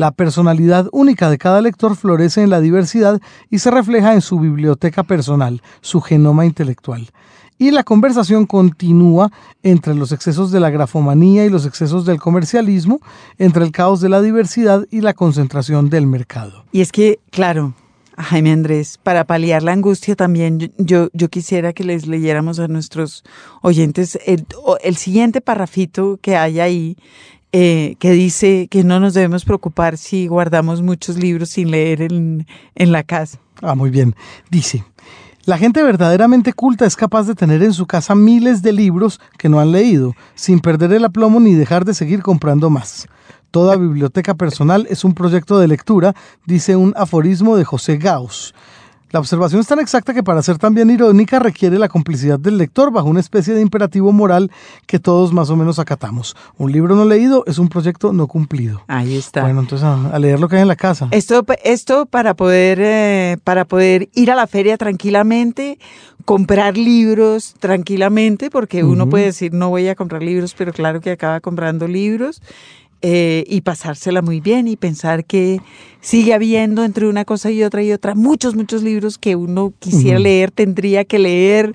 [0.00, 4.40] La personalidad única de cada lector florece en la diversidad y se refleja en su
[4.40, 7.10] biblioteca personal, su genoma intelectual.
[7.58, 9.30] Y la conversación continúa
[9.62, 13.00] entre los excesos de la grafomanía y los excesos del comercialismo,
[13.36, 16.64] entre el caos de la diversidad y la concentración del mercado.
[16.72, 17.74] Y es que, claro,
[18.16, 23.22] Jaime Andrés, para paliar la angustia también, yo- yo, quisiera que les leyéramos a nuestros
[23.60, 24.46] oyentes el,
[24.82, 26.96] el siguiente parrafito que hay ahí,
[27.52, 32.46] eh, que dice que no nos debemos preocupar si guardamos muchos libros sin leer en,
[32.74, 33.38] en la casa.
[33.62, 34.14] Ah, muy bien.
[34.50, 34.84] Dice,
[35.44, 39.48] la gente verdaderamente culta es capaz de tener en su casa miles de libros que
[39.48, 43.08] no han leído, sin perder el aplomo ni dejar de seguir comprando más.
[43.50, 46.14] Toda biblioteca personal es un proyecto de lectura,
[46.46, 48.54] dice un aforismo de José Gauss.
[49.10, 52.92] La observación es tan exacta que para ser también irónica requiere la complicidad del lector
[52.92, 54.52] bajo una especie de imperativo moral
[54.86, 56.36] que todos más o menos acatamos.
[56.58, 58.82] Un libro no leído es un proyecto no cumplido.
[58.86, 59.42] Ahí está.
[59.42, 61.08] Bueno, entonces a, leer lo que hay en la casa.
[61.10, 65.80] Esto, esto para poder eh, para poder ir a la feria tranquilamente,
[66.24, 69.10] comprar libros tranquilamente, porque uno Ujú.
[69.10, 72.40] puede decir no voy a comprar libros, pero claro que acaba comprando libros.
[73.02, 75.60] Eh, y pasársela muy bien y pensar que
[76.00, 78.14] sigue habiendo entre una cosa y otra y otra.
[78.14, 81.74] Muchos, muchos libros que uno quisiera leer, tendría que leer,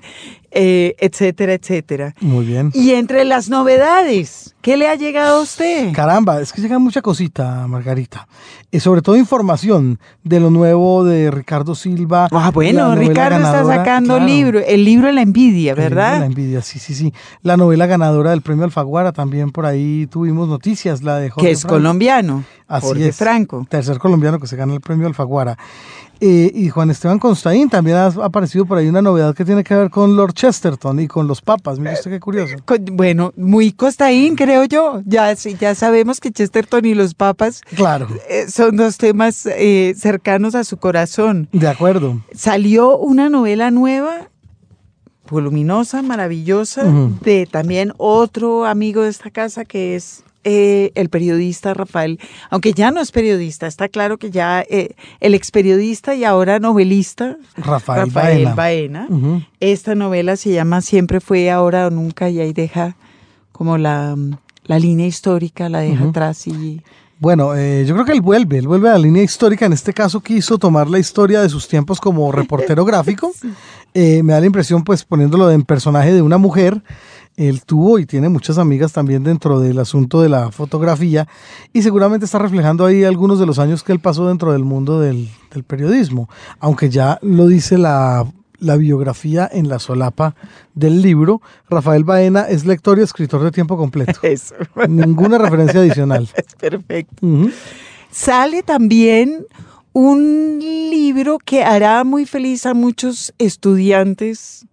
[0.58, 2.14] eh, etcétera, etcétera.
[2.20, 2.70] Muy bien.
[2.72, 5.92] Y entre las novedades, ¿qué le ha llegado a usted?
[5.92, 8.26] Caramba, es que llega mucha cosita, Margarita.
[8.70, 12.28] Y sobre todo información de lo nuevo de Ricardo Silva.
[12.32, 14.26] Ah, bueno, Ricardo está sacando claro.
[14.26, 16.20] libro, el libro de la envidia, El libro de ¿verdad?
[16.20, 17.12] La envidia, sí, sí, sí.
[17.42, 21.52] La novela ganadora del premio Alfaguara, también por ahí tuvimos noticias, la de Jorge que
[21.52, 21.74] es Franco.
[21.76, 22.44] colombiano.
[22.66, 23.16] Así Jorge es.
[23.16, 23.66] Franco.
[23.68, 25.56] Tercer colombiano que se gana el premio Alfaguara.
[26.20, 29.74] Eh, y Juan Esteban Constaín también ha aparecido por ahí una novedad que tiene que
[29.74, 31.78] ver con Lord Chesterton y con los papas.
[31.78, 32.54] Mire usted qué curioso.
[32.64, 35.02] Con- Bueno, muy costaín, creo yo.
[35.04, 39.94] Ya, sí, ya sabemos que Chesterton y los papas Claro, eh, son dos temas eh,
[39.96, 41.48] cercanos a su corazón.
[41.52, 42.22] de acuerdo.
[42.34, 44.30] Salió una novela nueva,
[45.28, 46.84] voluminosa, maravillosa,
[47.22, 52.92] de también otro amigo de esta casa que es eh, el periodista Rafael, aunque ya
[52.92, 58.06] no es periodista, está claro que ya eh, el ex periodista y ahora novelista Rafael,
[58.06, 59.06] Rafael Baena.
[59.08, 59.48] Baena.
[59.58, 62.94] Esta novela se llama Siempre fue, ahora o nunca y ahí deja
[63.50, 64.14] como la,
[64.62, 66.80] la línea histórica, la deja atrás y...
[67.18, 69.66] Bueno, eh, yo creo que él vuelve, él vuelve a la línea histórica.
[69.66, 73.32] En este caso quiso tomar la historia de sus tiempos como reportero gráfico.
[73.94, 76.82] Eh, me da la impresión, pues poniéndolo en personaje de una mujer,
[77.36, 81.28] él tuvo y tiene muchas amigas también dentro del asunto de la fotografía
[81.72, 85.00] y seguramente está reflejando ahí algunos de los años que él pasó dentro del mundo
[85.00, 86.28] del, del periodismo,
[86.60, 88.26] aunque ya lo dice la,
[88.58, 90.34] la biografía en la solapa
[90.74, 91.40] del libro.
[91.68, 94.18] Rafael Baena es lector y escritor de tiempo completo.
[94.22, 94.54] Eso.
[94.88, 96.28] Ninguna referencia adicional.
[96.36, 97.26] es perfecto.
[98.10, 99.46] Sale también
[99.92, 104.66] un libro que hará muy feliz a muchos estudiantes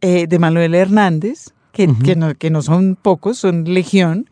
[0.00, 4.28] eh, de Manuel Hernández, que, no, que no son pocos, son legión,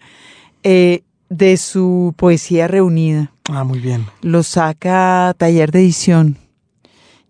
[0.62, 3.32] eh, de su poesía reunida.
[3.50, 4.06] Ah, muy bien.
[4.22, 6.36] Lo saca Taller de Edición.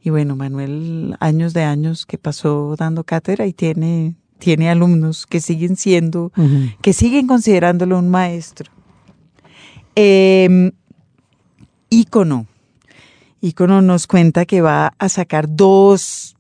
[0.03, 5.41] Y bueno, Manuel, años de años que pasó dando cátedra y tiene, tiene alumnos que
[5.41, 6.33] siguen siendo
[6.81, 8.71] que siguen considerándolo un maestro.
[9.95, 10.73] Eh,
[11.91, 12.47] Ícono.
[13.43, 16.37] Ícono nos cuenta que va a sacar dos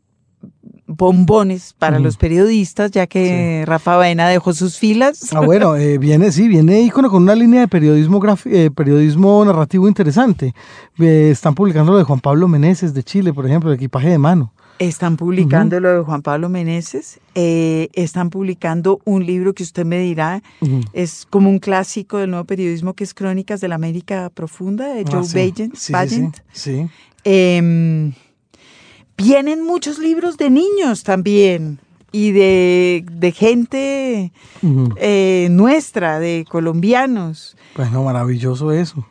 [0.96, 5.32] bombones para los periodistas, ya que Rafa Baena dejó sus filas.
[5.32, 9.86] Ah, bueno, eh, viene, sí, viene Ícono con una línea de periodismo, eh, periodismo narrativo
[9.88, 10.54] interesante.
[10.98, 14.18] Eh, están publicando lo de Juan Pablo Meneses de Chile, por ejemplo, el equipaje de
[14.18, 14.52] mano.
[14.80, 20.42] Están publicando lo de Juan Pablo Meneses, están publicando un libro que usted me dirá,
[20.94, 25.02] es como un clásico del nuevo periodismo que es Crónicas de la América Profunda de
[25.02, 26.36] Ah, Joe Sí, sí, Bagent.
[26.52, 26.88] sí,
[27.22, 28.10] sí.
[29.22, 31.78] Vienen muchos libros de niños también
[32.10, 34.32] y de, de gente
[34.96, 37.56] eh, nuestra, de colombianos.
[37.76, 39.06] Bueno, maravilloso eso.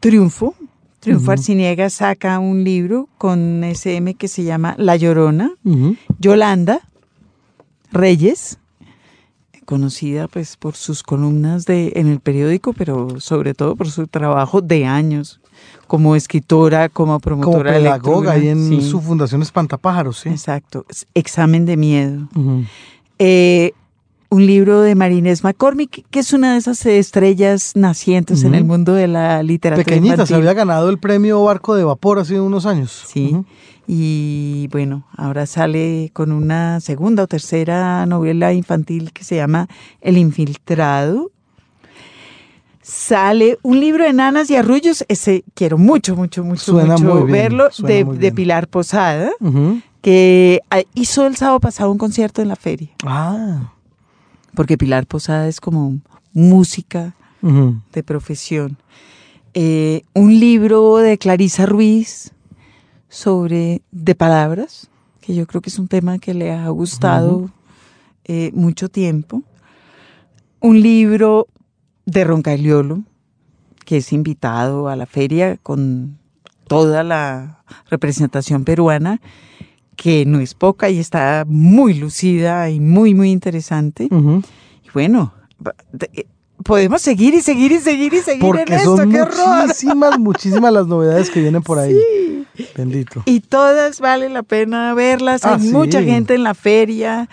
[0.00, 0.54] Triunfo.
[1.00, 1.32] Triunfo Ujú.
[1.32, 5.52] Arciniega saca un libro con SM que se llama La Llorona.
[6.18, 6.80] Yolanda
[7.92, 8.58] Reyes,
[9.64, 14.62] conocida pues por sus columnas de, en el periódico, pero sobre todo por su trabajo
[14.62, 15.40] de años
[15.86, 20.28] como escritora, como Como promotora de pedagoga ahí en Sí, su fundación Espantapájaros, ¿sí?
[20.28, 22.28] Exacto, Examen de Miedo.
[23.18, 23.72] Eh,
[24.30, 28.92] un libro de Marinés McCormick, que es una de esas estrellas nacientes en el mundo
[28.92, 33.04] de la literatura Pequeñita, se había ganado el premio Barco de Vapor hace unos años.
[33.06, 33.34] Sí.
[33.86, 39.66] Y bueno, ahora sale con una segunda o tercera novela infantil que se llama
[40.02, 41.30] El Infiltrado.
[42.90, 47.22] Sale un libro de nanas y arrullos, ese quiero mucho, mucho, mucho, Suena mucho muy
[47.24, 48.34] bien, verlo, suena de, muy de bien.
[48.34, 49.30] Pilar Posada,
[50.00, 53.74] que ah, hizo el sábado pasado un concierto en la feria, Ah.
[54.54, 55.98] porque Pilar Posada es como
[56.32, 57.14] música
[57.92, 58.78] de profesión.
[59.52, 62.32] Eh, un libro de Clarisa Ruiz
[63.10, 64.88] sobre de palabras,
[65.20, 67.50] que yo creo que es un tema que le ha gustado
[68.24, 69.42] eh, mucho tiempo.
[70.60, 71.48] Un libro
[72.08, 73.02] de Roncaliolo,
[73.84, 76.18] que es invitado a la feria con
[76.66, 79.20] toda la representación peruana,
[79.94, 84.04] que no es poca y está muy lucida y muy, muy interesante.
[84.10, 85.34] Y bueno,
[86.14, 86.24] eh,
[86.64, 89.66] podemos seguir y seguir y seguir y seguir en Porque esto, son qué horror.
[89.66, 91.96] muchísimas, muchísimas las novedades que vienen por ahí.
[92.74, 93.22] Bendito.
[93.26, 95.44] Y todas vale la pena verlas.
[95.44, 95.72] Ah, Hay sí.
[95.72, 97.28] mucha gente en la feria.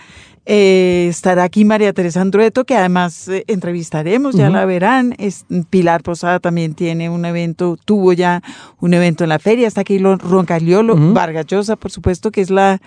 [0.48, 5.16] Eh, estará aquí María Teresa Andrueto, que además eh, entrevistaremos, ya la verán.
[5.18, 8.44] Es, Pilar Posada también tiene un evento, tuvo ya
[8.80, 9.68] un evento en la feria.
[9.68, 10.96] Está aquí Lo- Roncaliolo.
[11.14, 12.80] Vargas Llosa, por supuesto, que es la,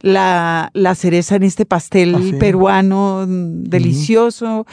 [0.00, 2.34] la, la cereza en este pastel Ah, sí.
[2.34, 4.66] peruano delicioso.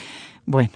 [0.46, 0.70] Bueno,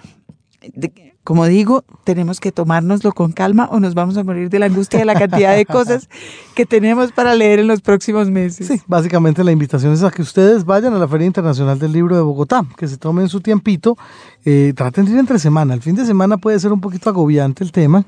[0.72, 4.66] de- como digo, tenemos que tomárnoslo con calma o nos vamos a morir de la
[4.66, 6.10] angustia de la cantidad de cosas
[6.54, 8.66] que tenemos para leer en los próximos meses.
[8.68, 12.14] Sí, básicamente la invitación es a que ustedes vayan a la Feria Internacional del Libro
[12.14, 13.96] de Bogotá, que se tomen su tiempito,
[14.44, 15.72] eh, traten de ir entre semana.
[15.72, 18.04] El fin de semana puede ser un poquito agobiante el tema,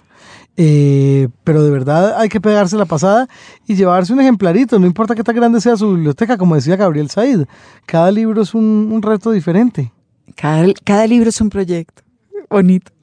[0.59, 3.29] eh, pero de verdad hay que pegarse la pasada
[3.66, 7.09] y llevarse un ejemplarito, no importa qué tan grande sea su biblioteca, como decía Gabriel
[7.09, 7.46] Said.
[7.87, 9.90] Cada libro es un, un reto diferente.
[10.35, 12.02] Cada, cada libro es un proyecto
[12.50, 12.95] bonito.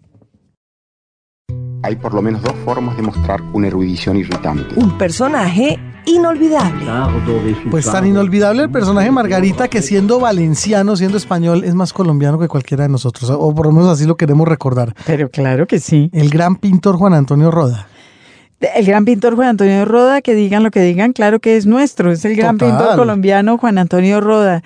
[1.84, 4.74] Hay por lo menos dos formas de mostrar una erudición irritante.
[4.78, 6.86] Un personaje inolvidable.
[7.70, 12.48] Pues tan inolvidable el personaje Margarita que siendo valenciano, siendo español, es más colombiano que
[12.48, 14.96] cualquiera de nosotros, o por lo menos así lo queremos recordar.
[15.06, 16.10] Pero claro que sí.
[16.14, 17.88] El gran pintor Juan Antonio Roda.
[18.76, 22.14] El gran pintor Juan Antonio Roda, que digan lo que digan, claro que es nuestro,
[22.14, 22.78] es el gran Total.
[22.78, 24.64] pintor colombiano Juan Antonio Roda.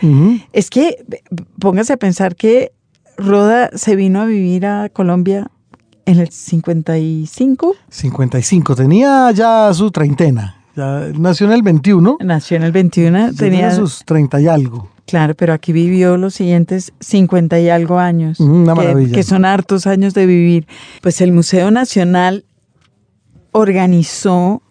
[0.54, 1.04] Es que
[1.60, 2.74] póngase a pensar que
[3.18, 5.50] Roda se vino a vivir a Colombia
[6.08, 10.56] en el 55, 55, tenía ya su treintena.
[10.76, 14.90] Ya nació en el 21, nació en el 21, ya tenía sus 30 y algo.
[15.06, 18.40] Claro, pero aquí vivió los siguientes 50 y algo años.
[18.40, 19.16] Una maravilla.
[19.16, 20.68] Que, son hartos años de vivir.
[21.02, 22.46] Pues el Museo Nacional
[23.52, 24.62] organizó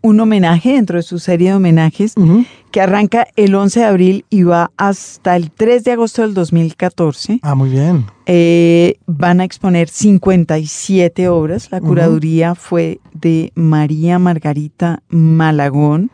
[0.00, 2.44] un homenaje dentro de su serie de homenajes Ujú.
[2.76, 7.40] Que arranca el 11 de abril y va hasta el 3 de agosto del 2014.
[7.40, 8.04] Ah, muy bien.
[8.26, 11.72] Eh, van a exponer 57 obras.
[11.72, 16.10] La curaduría fue de María Margarita Malagón.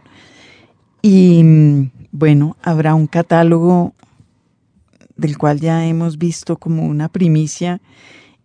[1.03, 3.93] Y mm, bueno, habrá un catálogo
[5.17, 7.81] del cual ya hemos visto como una primicia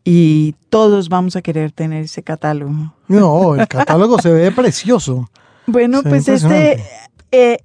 [0.03, 2.95] y todos vamos a querer tener ese catálogo.
[3.07, 5.29] No, el catálogo se ve precioso.
[5.67, 6.83] Bueno, Se pues este
[7.31, 7.59] eh,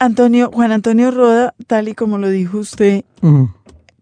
[0.00, 3.50] Antonio, Juan Antonio Roda, tal y como lo dijo usted, Ujú.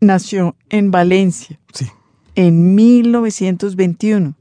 [0.00, 1.58] nació en Valencia.
[1.74, 1.86] Sí.
[2.34, 4.34] en 1921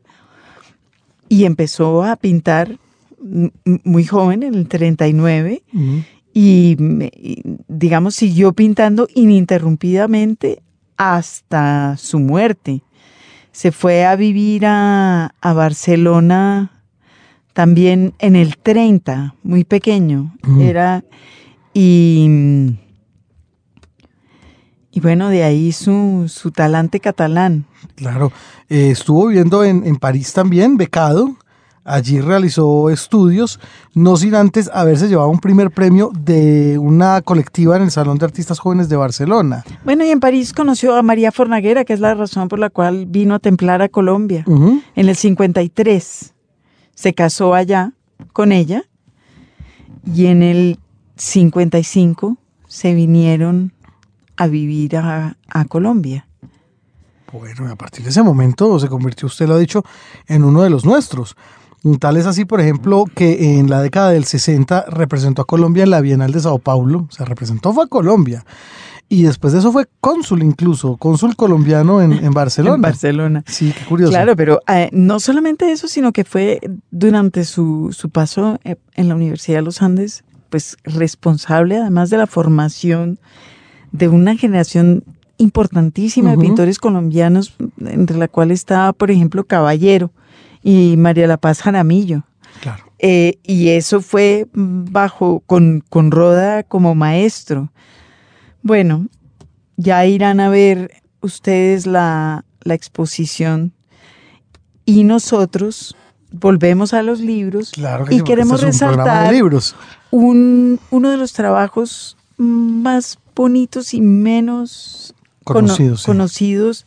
[1.29, 2.77] y empezó a pintar
[3.83, 6.03] muy joven, en el 39, Ujú.
[6.33, 6.77] y,
[7.67, 10.61] digamos, siguió pintando ininterrumpidamente
[10.95, 12.83] hasta su muerte.
[13.51, 16.71] Se fue a vivir a, a Barcelona
[17.53, 20.35] también en el 30, muy pequeño.
[20.47, 20.61] Ujú.
[20.61, 21.03] Era,
[21.79, 22.75] y,
[24.91, 27.65] y bueno, de ahí su, su talante catalán.
[27.93, 28.31] Claro.
[28.67, 31.35] Eh, estuvo viviendo en, en París también, becado.
[31.83, 33.59] Allí realizó estudios,
[33.93, 38.25] no sin antes haberse llevado un primer premio de una colectiva en el Salón de
[38.25, 39.63] Artistas Jóvenes de Barcelona.
[39.85, 43.05] Bueno, y en París conoció a María Fornaguera, que es la razón por la cual
[43.05, 44.43] vino a templar a Colombia.
[44.47, 44.81] Ujú.
[44.95, 46.33] En el 53
[46.95, 47.93] se casó allá
[48.33, 48.83] con ella
[50.11, 50.79] y en el
[51.17, 53.73] 55 se vinieron
[54.35, 56.27] a vivir a, a Colombia.
[57.31, 59.83] Bueno, a partir de ese momento se convirtió, usted lo ha dicho,
[60.27, 61.35] en uno de los nuestros.
[61.99, 65.89] Tal es así, por ejemplo, que en la década del 60 representó a Colombia en
[65.89, 68.45] la Bienal de Sao Paulo, se representó fue a Colombia.
[69.09, 72.75] Y después de eso fue cónsul incluso, cónsul colombiano en, en Barcelona.
[72.75, 73.43] En Barcelona.
[73.47, 74.11] Sí, qué curioso.
[74.11, 76.59] Claro, pero eh, no solamente eso, sino que fue
[76.91, 82.17] durante su, su paso eh, en la Universidad de los Andes, pues responsable además de
[82.17, 83.19] la formación
[83.91, 85.03] de una generación
[85.37, 87.55] importantísima de pintores colombianos,
[87.85, 90.11] entre la cual estaba, por ejemplo, Caballero
[90.63, 92.23] y María La Paz Jaramillo.
[92.61, 92.83] Claro.
[92.99, 97.71] Eh, y eso fue bajo, con, con Roda como maestro.
[98.63, 99.07] Bueno,
[99.75, 103.73] ya irán a ver ustedes la, la exposición
[104.85, 105.95] y nosotros
[106.31, 109.75] volvemos a los libros Claro que y queremos este resaltar libros.
[110.11, 116.05] Un, uno de los trabajos más bonitos y menos cono- Conocidos, sí.
[116.05, 116.85] conocidos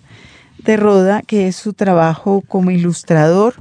[0.59, 3.55] de Roda, que es su trabajo como ilustrador,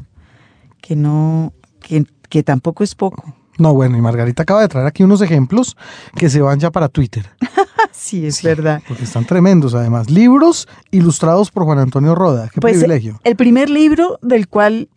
[0.81, 3.35] que no, que, que tampoco es poco.
[3.57, 5.75] No, bueno, y Margarita acaba de traer aquí unos ejemplos
[6.15, 7.29] que se van ya para Twitter,
[7.91, 8.81] Sí, es verdad.
[8.87, 10.09] porque están tremendos además.
[10.09, 12.49] Libros ilustrados por Juan Antonio Roda.
[12.53, 13.19] Qué Pues privilegio.
[13.25, 14.87] el primer libro del cual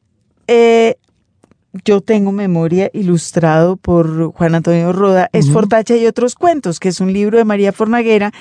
[0.47, 0.97] eh,
[1.85, 5.51] yo tengo memoria ilustrado por Juan Antonio Roda es.
[5.51, 8.33] Fortacha y otros cuentos, que es un libro de María Fornaguera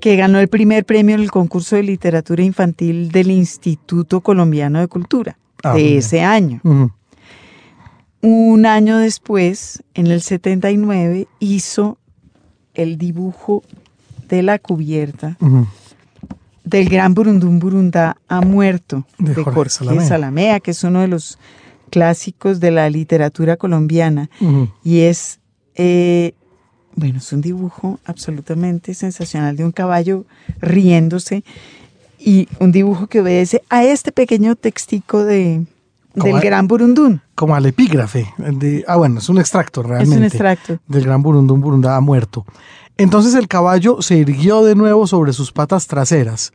[0.00, 4.88] que ganó el primer premio en el concurso de literatura infantil del Instituto Colombiano de
[4.88, 6.60] Cultura Ah, de ese año.
[8.20, 11.98] Un año después, en el 79, hizo
[12.74, 13.62] el dibujo
[14.28, 15.36] de la cubierta
[16.64, 20.08] del gran Burundún Burundá ha muerto De de, Jorge Jorge, Salamea.
[20.08, 20.60] Salamea.
[20.60, 21.38] que es uno de los
[21.92, 24.30] clásicos de la literatura colombiana.
[24.82, 25.38] Y es,
[25.76, 26.32] eh,
[26.96, 30.24] bueno, es un dibujo absolutamente sensacional de un caballo
[30.60, 31.44] riéndose.
[32.24, 35.64] y un dibujo que obedece a este pequeño textico de,
[36.12, 37.20] Como del a- gran burundún.
[37.34, 38.28] Como al epígrafe.
[38.38, 40.14] de- ah, bueno, es un extracto realmente.
[40.14, 40.78] Es un extracto.
[40.86, 42.44] Del gran burundún burundá muerto.
[42.96, 46.52] Entonces el caballo se irguió de nuevo sobre sus patas traseras,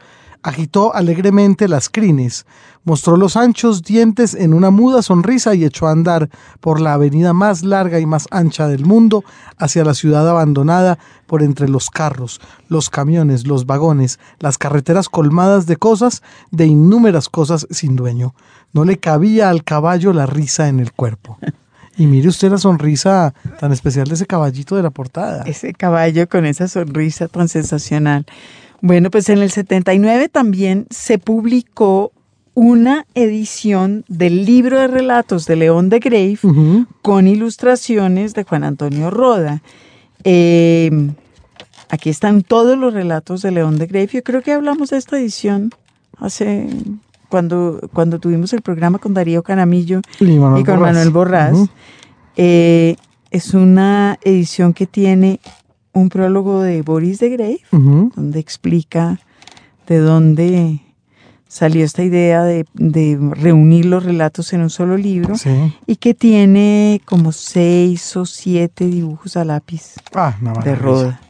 [0.47, 2.45] agitó alegremente las crines,
[2.85, 6.29] mostró los anchos dientes en una muda sonrisa y echó a andar
[6.61, 9.25] por la avenida más larga y más ancha del mundo
[9.57, 12.39] hacia la ciudad abandonada por entre los carros,
[12.69, 18.33] los camiones, los vagones, las carreteras colmadas de cosas, de innúmeras cosas sin dueño.
[18.71, 21.37] No le cabía al caballo la risa en el cuerpo.
[21.97, 25.43] Y mire usted la sonrisa tan especial de ese caballito de la portada.
[25.45, 28.25] Ese caballo con esa sonrisa tan sensacional.
[28.81, 32.11] Bueno, pues en el 79 también se publicó
[32.53, 36.39] una edición del libro de relatos de León de Grave
[37.03, 39.61] con ilustraciones de Juan Antonio Roda.
[40.23, 40.89] Eh,
[41.89, 44.09] aquí están todos los relatos de León de Grave.
[44.11, 45.69] Yo creo que hablamos de esta edición
[46.17, 46.67] hace
[47.29, 50.93] cuando, cuando tuvimos el programa con Darío Caramillo Y Manuel y con Borrás.
[50.93, 51.57] Manuel Borrás.
[52.37, 52.95] Eh,
[53.29, 55.39] es una edición que tiene
[55.97, 58.11] un prólogo de Boris de Ujú.
[58.15, 59.19] donde explica
[59.87, 60.81] de dónde
[61.47, 65.73] salió esta idea de, de reunir los relatos en un solo libro Sí.
[65.85, 70.75] y que tiene como seis o siete dibujos a lápiz Ah, de.
[70.75, 71.21] Roda.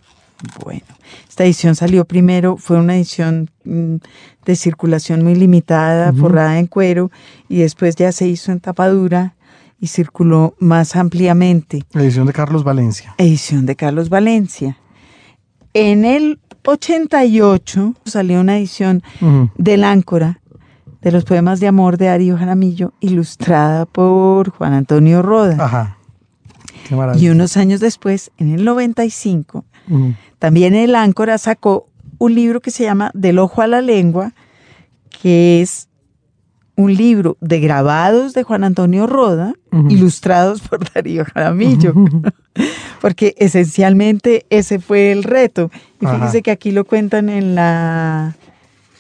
[0.64, 0.82] Bueno,
[1.28, 3.96] esta edición salió primero, fue una edición mm,
[4.46, 7.10] de circulación muy limitada, forrada en cuero,
[7.50, 9.34] y después ya se hizo en tapadura
[9.80, 11.84] y circuló más ampliamente.
[11.94, 13.14] La edición de Carlos Valencia.
[13.18, 14.78] Edición de Carlos Valencia.
[15.74, 19.50] En el 88 salió una edición Ujú.
[19.58, 20.42] del Áncora
[21.02, 25.64] de los poemas de amor de Darío Jaramillo, ilustrada por Juan Antonio Roda.
[25.64, 25.98] Ajá.
[26.88, 27.24] Qué maravilla.
[27.24, 30.14] Y unos años después, en el 95, Ujú.
[30.40, 31.86] también el Áncora sacó
[32.18, 34.34] un libro que se llama Del ojo a la lengua,
[35.22, 35.87] que es
[36.78, 39.54] un libro de grabados de Juan Antonio Roda,
[39.90, 41.94] ilustrados por Darío Jaramillo.
[43.02, 45.70] Porque esencialmente ese fue el reto.
[46.00, 46.16] Y Ajá.
[46.18, 48.36] fíjese que aquí lo cuentan en la,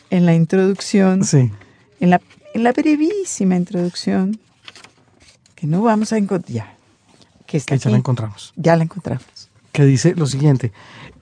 [0.09, 1.51] en la introducción, Sí.
[1.99, 2.19] en la,
[2.53, 4.39] en la brevísima introducción,
[5.55, 6.51] que no vamos a encontrar.
[6.53, 6.73] Ya,
[7.45, 8.53] que está Que ya la encontramos.
[8.55, 9.23] Ya la encontramos.
[9.71, 10.71] que dice lo siguiente.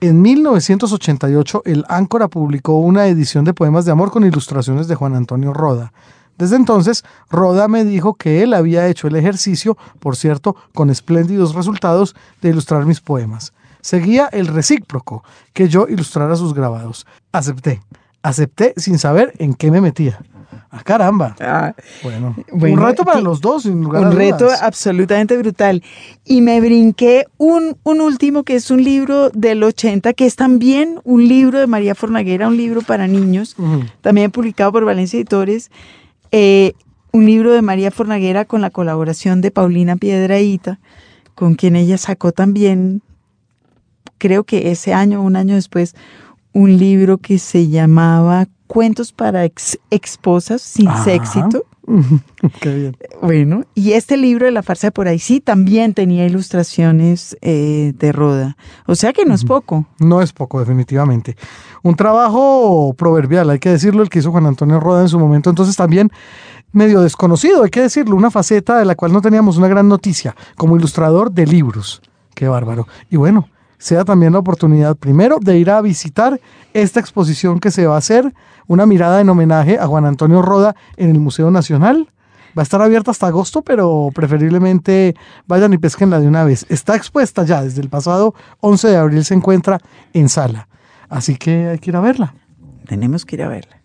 [0.00, 5.14] En 1988, el Áncora publicó una edición de poemas de amor con ilustraciones de Juan
[5.14, 5.92] Antonio Roda.
[6.38, 11.54] Desde entonces, Roda me dijo que él había hecho el ejercicio, por cierto, con espléndidos
[11.54, 13.52] resultados, de ilustrar mis poemas.
[13.80, 15.22] Seguía el recíproco,
[15.52, 17.06] que yo ilustrara sus grabados.
[17.32, 17.80] Acepté.
[18.22, 20.18] Acepté sin saber en qué me metía.
[20.70, 21.36] Ah, caramba.
[22.02, 24.62] Bueno, Bueno, un reto para los dos, sin lugar a Un reto dudas.
[24.62, 25.82] absolutamente brutal.
[26.24, 31.00] Y me brinqué un, un último que es un libro del 80, que es también
[31.04, 33.84] un libro de María Fornaguera, un libro para niños, Ujú.
[34.00, 35.70] también publicado por Valencia Editores.
[36.32, 36.72] Eh,
[37.12, 40.78] un libro de María Fornaguera con la colaboración de Paulina Piedraíta,
[41.34, 43.02] con quien ella sacó también,
[44.18, 45.94] creo que ese año, un año después,
[46.52, 51.12] un libro que se llamaba Cuentos para ex- esposas sin Ajá.
[51.12, 51.64] éxito.
[52.60, 52.96] Qué bien.
[53.22, 57.92] Bueno, y este libro de la farsa de por ahí sí también tenía ilustraciones eh,
[57.96, 58.56] de Roda.
[58.86, 59.86] O sea que no es poco.
[59.98, 61.36] No es poco, definitivamente.
[61.82, 65.50] Un trabajo proverbial, hay que decirlo, el que hizo Juan Antonio Roda en su momento,
[65.50, 66.10] entonces también
[66.72, 70.34] medio desconocido, hay que decirlo, una faceta de la cual no teníamos una gran noticia,
[70.56, 72.02] como ilustrador de libros.
[72.34, 72.86] Qué bárbaro.
[73.08, 73.48] Y bueno,
[73.78, 76.40] sea también la oportunidad primero de ir a visitar
[76.72, 78.34] esta exposición que se va a hacer,
[78.66, 82.08] una mirada en homenaje a Juan Antonio Roda en el Museo Nacional.
[82.56, 85.14] Va a estar abierta hasta agosto, pero preferiblemente
[85.46, 86.64] vayan y pesquenla de una vez.
[86.70, 89.78] Está expuesta ya desde el pasado 11 de abril, se encuentra
[90.14, 90.68] en sala.
[91.08, 92.34] Así que hay que ir a verla.
[92.86, 93.82] Tenemos que ir a verla.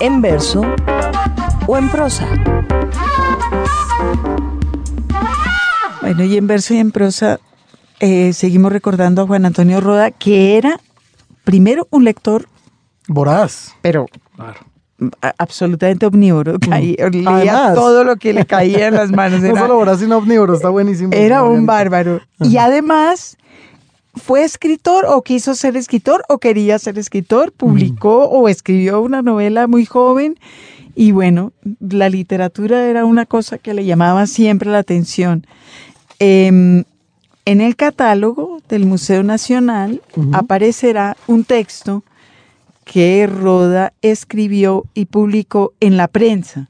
[0.00, 0.62] En verso
[1.66, 2.26] o en prosa.
[6.00, 7.40] Bueno, y en verso y en prosa
[8.00, 10.80] eh, seguimos recordando a Juan Antonio Roda, que era
[11.44, 12.46] primero un lector,
[13.08, 13.74] Voraz.
[13.82, 14.60] pero Claro.
[15.38, 16.58] absolutamente omnívoro.
[16.58, 17.74] caía- leía Además.
[17.74, 19.40] todo lo que le caía en las manos.
[19.42, 21.10] No Era, solo voraz, sino omnívoro, está buenísimo.
[21.12, 22.20] era un bárbaro.
[22.40, 23.36] Y además
[24.14, 29.66] fue escritor o quiso ser escritor o quería ser escritor, publicó o escribió una novela
[29.66, 30.38] muy joven.
[30.96, 35.46] Y bueno, la literatura era una cosa que le llamaba siempre la atención.
[36.20, 36.84] Em,
[37.46, 40.02] en el catálogo del Museo Nacional
[40.32, 42.04] aparecerá un texto
[42.84, 46.68] que Roda escribió y publicó en la prensa.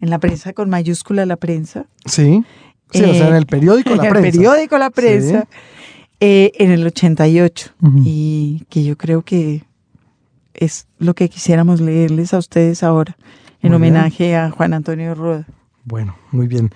[0.00, 1.86] En la prensa con mayúscula la prensa.
[2.06, 2.44] Sí.
[2.92, 4.26] Sí, o sea, en Eh, el periódico La en Prensa.
[4.28, 5.48] el periódico La Prensa.
[6.20, 7.70] eh, en el 88
[8.04, 9.64] y que yo creo que
[10.54, 13.16] es lo que quisiéramos leerles a ustedes ahora
[13.62, 15.46] en homenaje a Juan Antonio Roda.
[15.84, 16.70] Bueno, muy bien.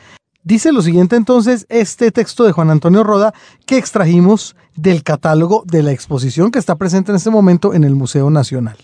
[0.48, 3.34] Dice lo siguiente entonces este texto de Juan Antonio Roda
[3.66, 7.94] que extrajimos del catálogo de la exposición que está presente en este momento en el
[7.94, 8.78] Museo Nacional.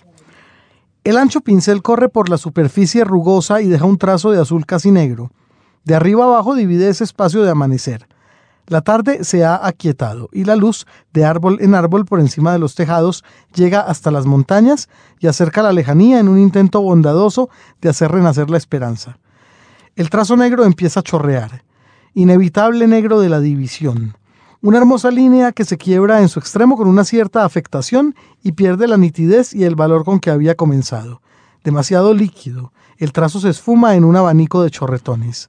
[1.04, 4.90] El ancho pincel corre por la superficie rugosa y deja un trazo de azul casi
[4.90, 5.30] negro.
[5.84, 8.08] De arriba abajo divide ese espacio de amanecer.
[8.66, 12.58] La tarde se ha aquietado y la luz, de árbol en árbol por encima de
[12.58, 17.48] los tejados, llega hasta las montañas y acerca la lejanía en un intento bondadoso
[17.80, 19.16] de hacer renacer la esperanza.
[19.96, 21.62] El trazo negro empieza a chorrear,
[22.14, 24.16] inevitable negro de la división.
[24.60, 28.88] Una hermosa línea que se quiebra en su extremo con una cierta afectación y pierde
[28.88, 31.22] la nitidez y el valor con que había comenzado.
[31.62, 35.48] Demasiado líquido, el trazo se esfuma en un abanico de chorretones.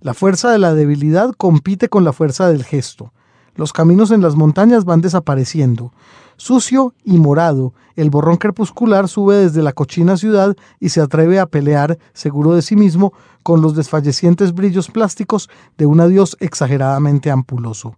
[0.00, 3.12] La fuerza de la debilidad compite con la fuerza del gesto.
[3.56, 5.92] Los caminos en las montañas van desapareciendo.
[6.40, 11.44] Sucio y morado, el borrón crepuscular sube desde la cochina ciudad y se atreve a
[11.44, 13.12] pelear, seguro de sí mismo,
[13.42, 17.94] con los desfallecientes brillos plásticos de un adiós exageradamente ampuloso.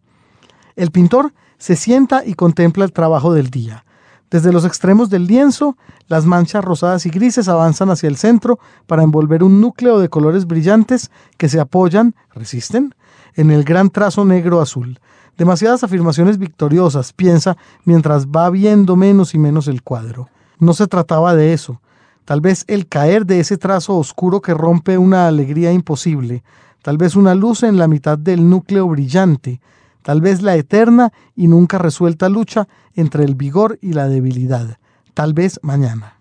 [0.74, 3.84] El pintor se sienta y contempla el trabajo del día.
[4.28, 5.76] Desde los extremos del lienzo,
[6.08, 10.48] las manchas rosadas y grises avanzan hacia el centro para envolver un núcleo de colores
[10.48, 12.92] brillantes que se apoyan, resisten,
[13.34, 14.98] en el gran trazo negro azul.
[15.38, 20.28] Demasiadas afirmaciones victoriosas, piensa, mientras va viendo menos y menos el cuadro.
[20.58, 21.80] No se trataba de eso.
[22.24, 26.44] Tal vez el caer de ese trazo oscuro que rompe una alegría imposible,
[26.82, 29.60] tal vez una luz en la mitad del núcleo brillante,
[30.02, 34.78] tal vez la eterna y nunca resuelta lucha entre el vigor y la debilidad,
[35.14, 36.18] tal vez mañana.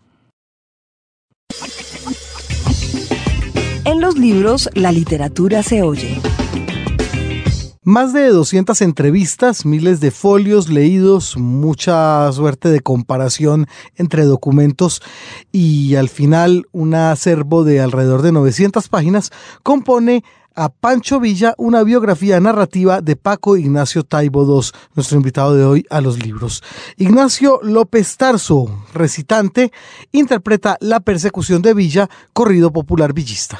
[3.84, 6.22] En los libros, la literatura se oye.
[7.84, 13.66] Más de 200 entrevistas, miles de folios leídos, mucha suerte de comparación
[13.96, 15.02] entre documentos
[15.52, 19.32] y al final un acervo de alrededor de 900 páginas
[19.64, 20.24] compone
[20.54, 25.86] a Pancho Villa una biografía narrativa de Paco Ignacio Taibo II, nuestro invitado de hoy
[25.90, 26.62] a los libros.
[26.98, 29.72] Ignacio López Tarso, recitante,
[30.12, 33.60] interpreta La persecución de Villa, corrido popular villista.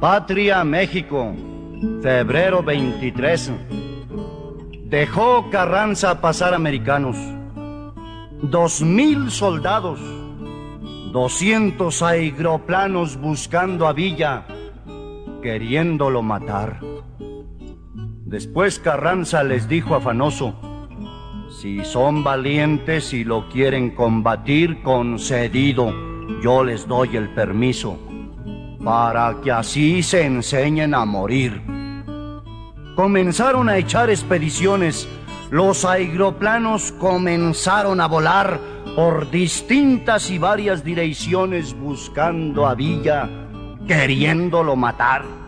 [0.00, 1.34] Patria México,
[2.00, 3.52] febrero 23.
[4.86, 7.18] Dejó Carranza pasar americanos.
[8.40, 10.00] Dos mil soldados,
[11.12, 14.46] doscientos aeroplanos buscando a Villa,
[15.42, 16.80] queriéndolo matar.
[18.24, 20.54] Después Carranza les dijo afanoso,
[21.60, 25.92] si son valientes y lo quieren combatir, concedido,
[26.42, 27.98] yo les doy el permiso
[28.82, 31.62] para que así se enseñen a morir.
[32.96, 35.08] Comenzaron a echar expediciones,
[35.50, 38.60] los aeroplanos comenzaron a volar
[38.94, 43.28] por distintas y varias direcciones buscando a Villa,
[43.86, 45.39] queriéndolo matar.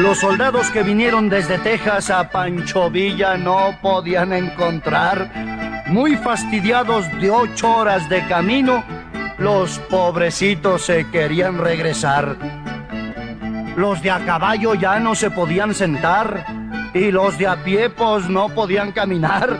[0.00, 5.30] Los soldados que vinieron desde Texas a Pancho Villa no podían encontrar.
[5.88, 8.82] Muy fastidiados de ocho horas de camino,
[9.36, 12.34] los pobrecitos se querían regresar.
[13.76, 16.46] Los de a caballo ya no se podían sentar
[16.94, 19.54] y los de a pie pues no podían caminar.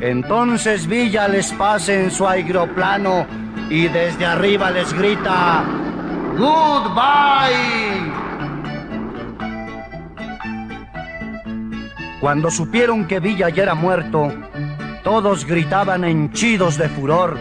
[0.00, 3.26] Entonces Villa les pasa en su aeroplano
[3.70, 5.64] y desde arriba les grita,
[6.36, 8.31] Goodbye.
[12.22, 14.32] Cuando supieron que Villa ya era muerto,
[15.02, 17.36] todos gritaban henchidos de furor.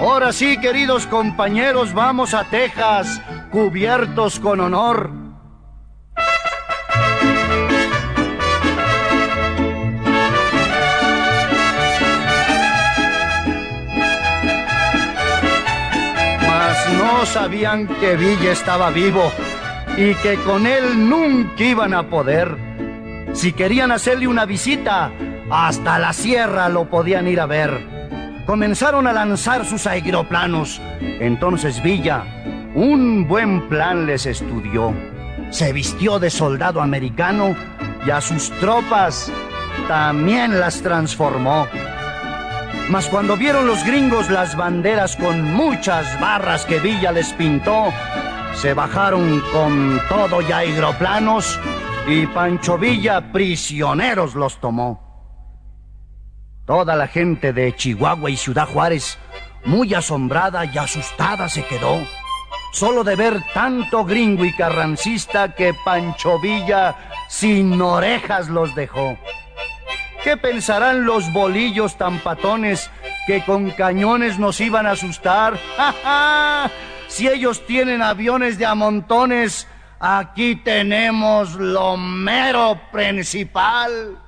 [0.00, 3.20] Ahora sí, queridos compañeros, vamos a Texas,
[3.50, 5.10] cubiertos con honor.
[16.48, 19.30] Mas no sabían que Villa estaba vivo
[19.98, 22.72] y que con él nunca iban a poder.
[23.32, 25.10] Si querían hacerle una visita,
[25.50, 27.80] hasta la sierra lo podían ir a ver.
[28.46, 30.80] Comenzaron a lanzar sus aeroplanos.
[31.00, 32.24] Entonces Villa,
[32.74, 34.92] un buen plan les estudió.
[35.50, 37.56] Se vistió de soldado americano
[38.06, 39.32] y a sus tropas
[39.88, 41.66] también las transformó.
[42.90, 47.92] Mas cuando vieron los gringos las banderas con muchas barras que Villa les pintó,
[48.54, 51.58] se bajaron con todo y aeroplanos
[52.06, 55.00] y Pancho Villa prisioneros los tomó.
[56.66, 59.18] Toda la gente de Chihuahua y Ciudad Juárez,
[59.64, 62.00] muy asombrada y asustada se quedó,
[62.72, 66.96] solo de ver tanto gringo y carrancista que Pancho Villa
[67.28, 69.16] sin orejas los dejó.
[70.24, 72.90] ¿Qué pensarán los bolillos tan patones
[73.26, 75.58] que con cañones nos iban a asustar?
[75.76, 76.70] ¡Ja,
[77.08, 79.66] Si ellos tienen aviones de a montones,
[80.02, 84.18] aquí tenemos lo mero principal.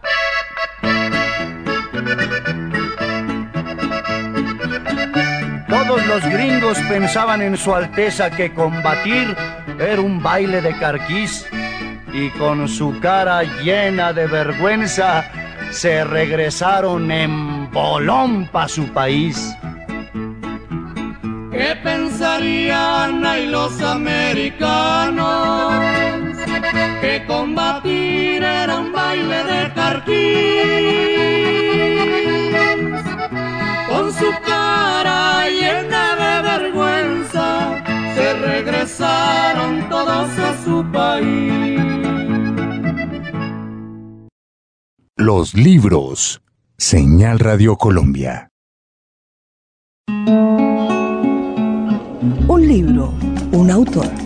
[5.69, 9.37] Todos los gringos pensaban en su Alteza que combatir
[9.81, 11.45] era un baile de carquís
[12.13, 15.25] y con su cara llena de vergüenza
[15.73, 19.57] se regresaron en bolón pa' su país.
[21.55, 25.73] ¿Qué pensarían ahí los americanos?
[27.01, 30.15] Que combatir era un baile de carquís.
[33.89, 37.47] Con su cara llena de vergüenza,
[38.17, 41.81] se regresaron todos a su país.
[45.17, 46.41] Los libros.
[46.77, 48.49] Señal Radio Colombia.
[52.55, 53.13] Un libro,
[53.51, 54.24] un autor.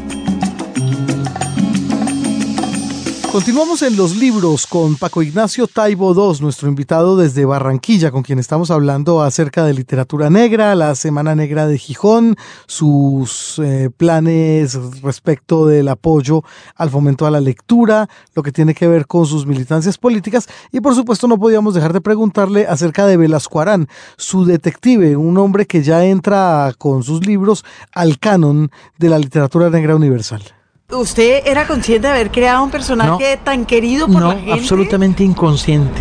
[3.33, 8.39] Continuamos en los libros con Paco Ignacio Taibo II, nuestro invitado desde Barranquilla, con quien
[8.39, 15.67] estamos hablando acerca de literatura negra, la Semana Negra de Gijón, sus eh, planes respecto
[15.67, 16.43] del apoyo
[16.75, 20.81] al fomento a la lectura, lo que tiene que ver con sus militancias políticas y
[20.81, 25.67] por supuesto no podíamos dejar de preguntarle acerca de Velasco Arán, su detective, un hombre
[25.67, 27.63] que ya entra con sus libros
[27.93, 30.58] al canon de la literatura negra universal.
[30.91, 34.53] ¿Usted era consciente de haber creado un personaje tan querido por no, la gente?
[34.53, 36.01] absolutamente inconsciente.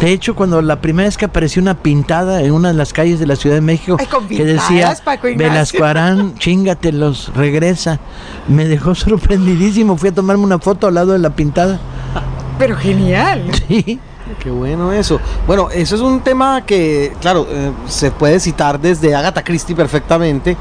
[0.00, 3.20] De hecho, cuando la primera vez que apareció una pintada en una de las calles
[3.20, 4.96] de la Ciudad de México Ay, con que decía.
[5.36, 8.00] Velasco Arán, chingatelos, regresa,
[8.48, 9.96] me dejó sorprendidísimo.
[9.96, 11.78] Fui a tomarme una foto al lado de la pintada.
[12.58, 13.44] Pero genial.
[13.68, 14.00] Sí.
[14.42, 15.20] Qué bueno eso.
[15.46, 20.56] Bueno, eso es un tema que, claro, eh, se puede citar desde Agatha Christie perfectamente.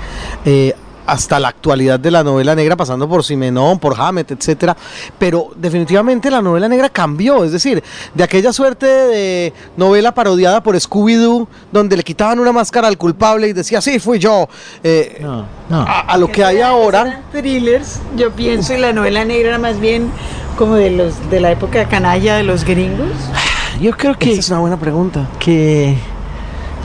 [0.45, 0.75] eh,
[1.05, 4.75] hasta la actualidad de la novela negra, pasando por Simenón, por Hammett, etcétera.
[5.19, 7.83] Pero definitivamente la novela negra cambió, es decir,
[8.13, 13.47] de aquella suerte de novela parodiada por Scooby-Doo, donde le quitaban una máscara al culpable
[13.47, 14.47] y decía, sí, fui yo,
[14.83, 15.81] eh, No, no.
[15.81, 17.21] a, a lo que hay ahora.
[17.31, 20.09] Thrillers, yo pienso, y la novela negra era más bien
[20.57, 23.09] como de los de la época canalla de los gringos.
[23.81, 25.27] Yo creo que, Esa es una buena pregunta.
[25.39, 25.97] que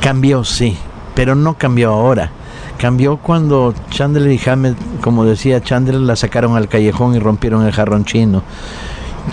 [0.00, 0.76] cambió, sí,
[1.14, 2.30] pero no cambió ahora.
[2.78, 7.72] Cambió cuando Chandler y Hammett, como decía Chandler, la sacaron al callejón y rompieron el
[7.72, 8.44] jarrón chino.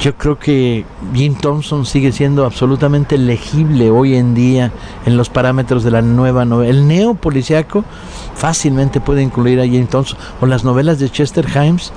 [0.02, 0.84] Yo creo que
[1.14, 4.72] Jim Thompson sigue siendo absolutamente legible hoy en día
[5.06, 6.72] en los parámetros de la nueva novela.
[6.72, 7.86] El neopoliciaco
[8.34, 10.18] fácilmente puede incluir a Jim Thompson.
[10.42, 11.94] O las novelas de Chester Himes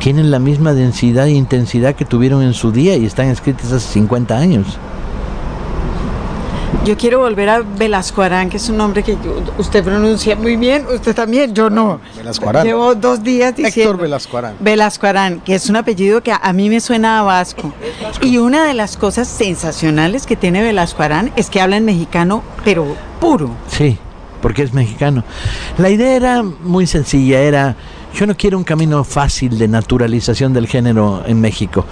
[0.00, 3.92] tienen la misma densidad e intensidad que tuvieron en su día y están escritas hace
[3.92, 4.78] 50 años.
[6.86, 10.54] Yo quiero volver a Velasco Arán, que es un nombre que yo- usted pronuncia muy
[10.56, 12.00] bien, usted también, yo no.
[12.16, 12.64] Velasco Arán.
[12.64, 13.90] Llevo dos días diciendo.
[13.90, 14.54] Héctor Velasco Arán.
[14.60, 17.72] Velasco Arán, que es un apellido que a, a mí me suena a vasco.
[18.22, 22.42] Y una de las cosas sensacionales que tiene Velasco Arán es que habla en mexicano,
[22.64, 22.86] pero
[23.20, 23.50] puro.
[23.66, 23.98] Sí,
[24.40, 25.24] porque es mexicano.
[25.78, 27.74] La idea era muy sencilla, era
[28.14, 31.84] yo no quiero un camino fácil de naturalización del género en México.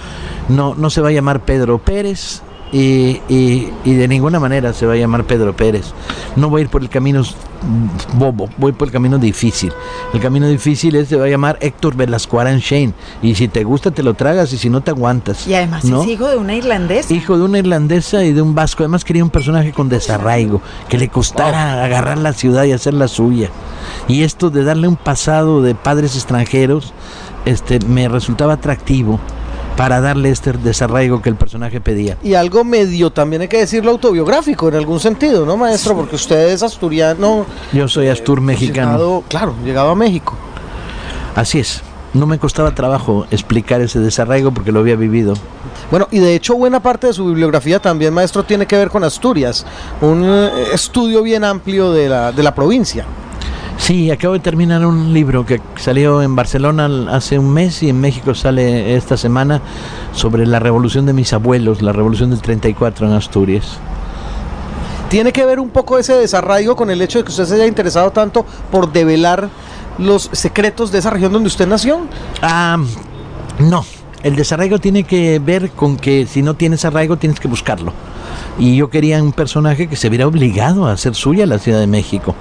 [0.47, 2.41] No, no se va a llamar Pedro Pérez
[2.71, 5.93] y, y- y de ninguna manera se va a llamar Pedro Pérez.
[6.35, 7.23] No voy a ir por el camino
[8.13, 9.71] bobo, voy por el camino difícil.
[10.13, 12.93] El camino difícil es se va a llamar Héctor Velasco Arán Shane.
[13.21, 15.47] Y si te gusta te lo tragas y si no te aguantas.
[15.47, 16.01] Y además ¿no?
[16.01, 17.13] es hijo de una irlandesa.
[17.13, 18.83] Hijo de una irlandesa y de un vasco.
[18.83, 23.07] Además quería un personaje con desarraigo, que le costara agarrar la ciudad y hacer la
[23.07, 23.49] suya.
[24.07, 26.93] Y esto de darle un pasado de padres extranjeros,
[27.45, 29.19] este, me resultaba atractivo
[29.77, 32.17] para darle este desarraigo que el personaje pedía.
[32.23, 35.95] Y algo medio, también hay que decirlo, autobiográfico en algún sentido, ¿no, maestro?
[35.95, 37.45] Porque usted es asturiano.
[37.73, 38.91] Yo soy Astur mexicano.
[38.93, 40.33] llegado- claro, llegado a México.
[41.35, 41.81] Así es.
[42.13, 45.33] No me costaba trabajo explicar ese desarraigo porque lo había vivido.
[45.91, 49.03] Bueno, y de hecho buena parte de su bibliografía también, maestro, tiene que ver con
[49.03, 49.65] Asturias,
[49.99, 53.05] un eh, estudio bien amplio de la, de la provincia.
[53.77, 57.99] Sí, acabo de terminar un libro que salió en Barcelona hace un mes y en
[57.99, 59.61] México sale esta semana
[60.13, 63.77] sobre la revolución de mis abuelos, la revolución del 34 en Asturias.
[65.09, 67.67] ¿Tiene que ver un poco ese desarraigo con el hecho de que usted se haya
[67.67, 69.49] interesado tanto por develar
[69.99, 72.07] los secretos de esa región donde usted nació?
[72.41, 72.77] Ah,
[73.59, 73.85] no.
[74.23, 77.93] El desarraigo tiene que ver con que si no tienes arraigo tienes que buscarlo.
[78.57, 81.87] Y yo quería un personaje que se viera obligado a hacer suya la Ciudad de
[81.87, 82.35] México,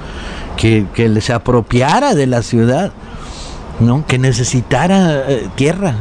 [0.56, 2.92] que, que se apropiara de la ciudad,
[3.80, 4.06] ¿no?
[4.06, 5.96] que necesitara eh, tierra,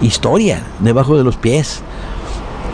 [0.00, 1.82] historia debajo de los pies.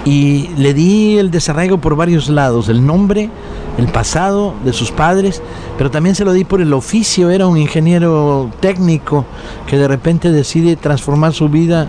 [0.04, 3.30] Y le di el desarraigo por varios lados, el nombre,
[3.78, 5.42] el pasado de sus padres,
[5.76, 9.24] pero también se lo di por el oficio, era un ingeniero técnico
[9.66, 11.88] que de repente decide transformar su vida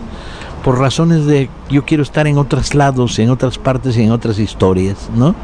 [0.63, 4.39] por razones de yo quiero estar en otros lados, en otras partes y en otras
[4.39, 5.35] historias, ¿no?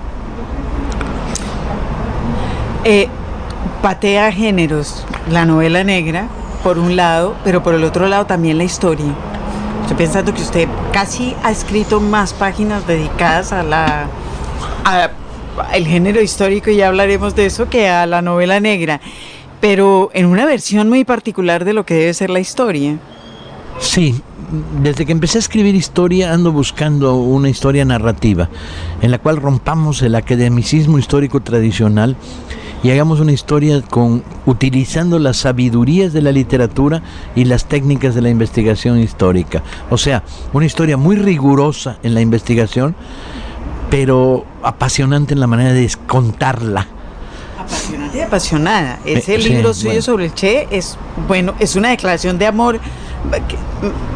[2.83, 3.07] Eh,
[3.81, 6.27] patea géneros, la novela negra,
[6.63, 9.13] por un lado, pero por el otro lado también la historia.
[9.81, 14.07] Estoy pensando que usted casi ha escrito más páginas dedicadas a la
[14.83, 15.09] a
[15.73, 18.99] el género histórico y ya hablaremos de eso que a la novela negra,
[19.61, 22.97] pero en una versión muy particular de lo que debe ser la historia.
[23.79, 24.21] Sí,
[24.81, 28.49] desde que empecé a escribir historia ando buscando una historia narrativa
[29.01, 32.15] en la cual rompamos el academicismo histórico tradicional
[32.83, 37.01] y hagamos una historia con utilizando las sabidurías de la literatura
[37.35, 39.63] y las técnicas de la investigación histórica.
[39.89, 40.21] O sea,
[40.53, 42.95] una historia muy rigurosa en la investigación,
[43.89, 46.85] pero apasionante en la manera de contarla.
[47.59, 48.99] Apasionante y apasionada.
[49.03, 50.01] Ese Eh, sí, libro suyo bueno.
[50.03, 52.79] sobre el Che es, bueno, es una declaración de amor,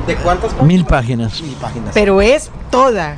[0.07, 1.41] ¿De cuántas Mil páginas.
[1.41, 1.91] Mil páginas.
[1.93, 3.15] pero es toda.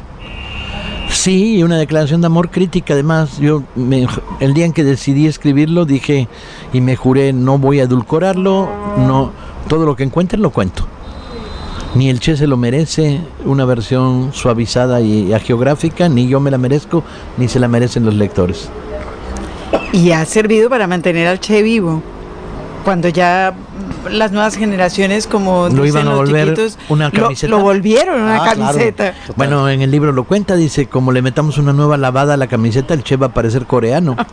[1.10, 2.94] Sí, y una declaración de amor crítica.
[2.94, 4.08] Además, yo me-
[4.40, 6.28] el día en que decidí escribirlo dije
[6.72, 9.32] y me juré no voy a edulcorarlo, no
[9.68, 10.88] todo lo que encuentre lo cuento.
[11.96, 16.58] Ni el Che se lo merece una versión suavizada y geográfica, ni yo me la
[16.58, 17.04] merezco,
[17.38, 18.70] ni se la merecen los lectores.
[19.92, 22.02] Y ha servido para mantener al Che vivo.
[22.86, 23.54] Cuando ya
[24.10, 27.50] las nuevas generaciones, como Lo iban a los volver chiquitos, una camiseta.
[27.52, 28.68] Lo, volvieron una Ah, claro.
[28.74, 29.14] camiseta.
[29.36, 32.48] Bueno, en el libro lo cuenta, dice, como le metamos una nueva lavada a la
[32.48, 34.16] camiseta, el Che va a parecer coreano.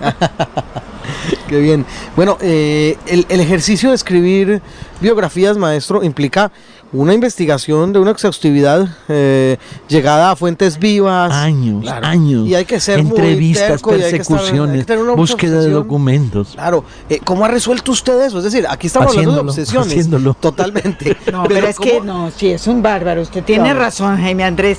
[1.48, 1.84] Qué bien.
[2.14, 4.60] Bueno, eh, el, el ejercicio de escribir
[5.00, 6.50] biografías, maestro, implica
[6.90, 11.30] una investigación de una exhaustividad eh, llegada a fuentes vivas.
[11.32, 12.06] Años, Claro.
[12.06, 12.46] años.
[12.48, 14.52] Y hay que ser muy Entrevistas, terco y hay que estar- hay que
[14.86, 16.48] persecuciones, búsqueda de documentos.
[16.54, 18.38] Claro, eh, ¿cómo ha resuelto usted eso?
[18.38, 19.88] Es decir, aquí estamos hablando Haciéndolo, de obsesiones.
[19.92, 20.34] haciéndolo.
[20.34, 21.16] Totalmente.
[21.32, 23.20] No, pero, es que ¿cómo- no, sí, es un bárbaro.
[23.22, 23.80] Usted tiene Claro.
[23.80, 24.78] razón, Jaime Andrés.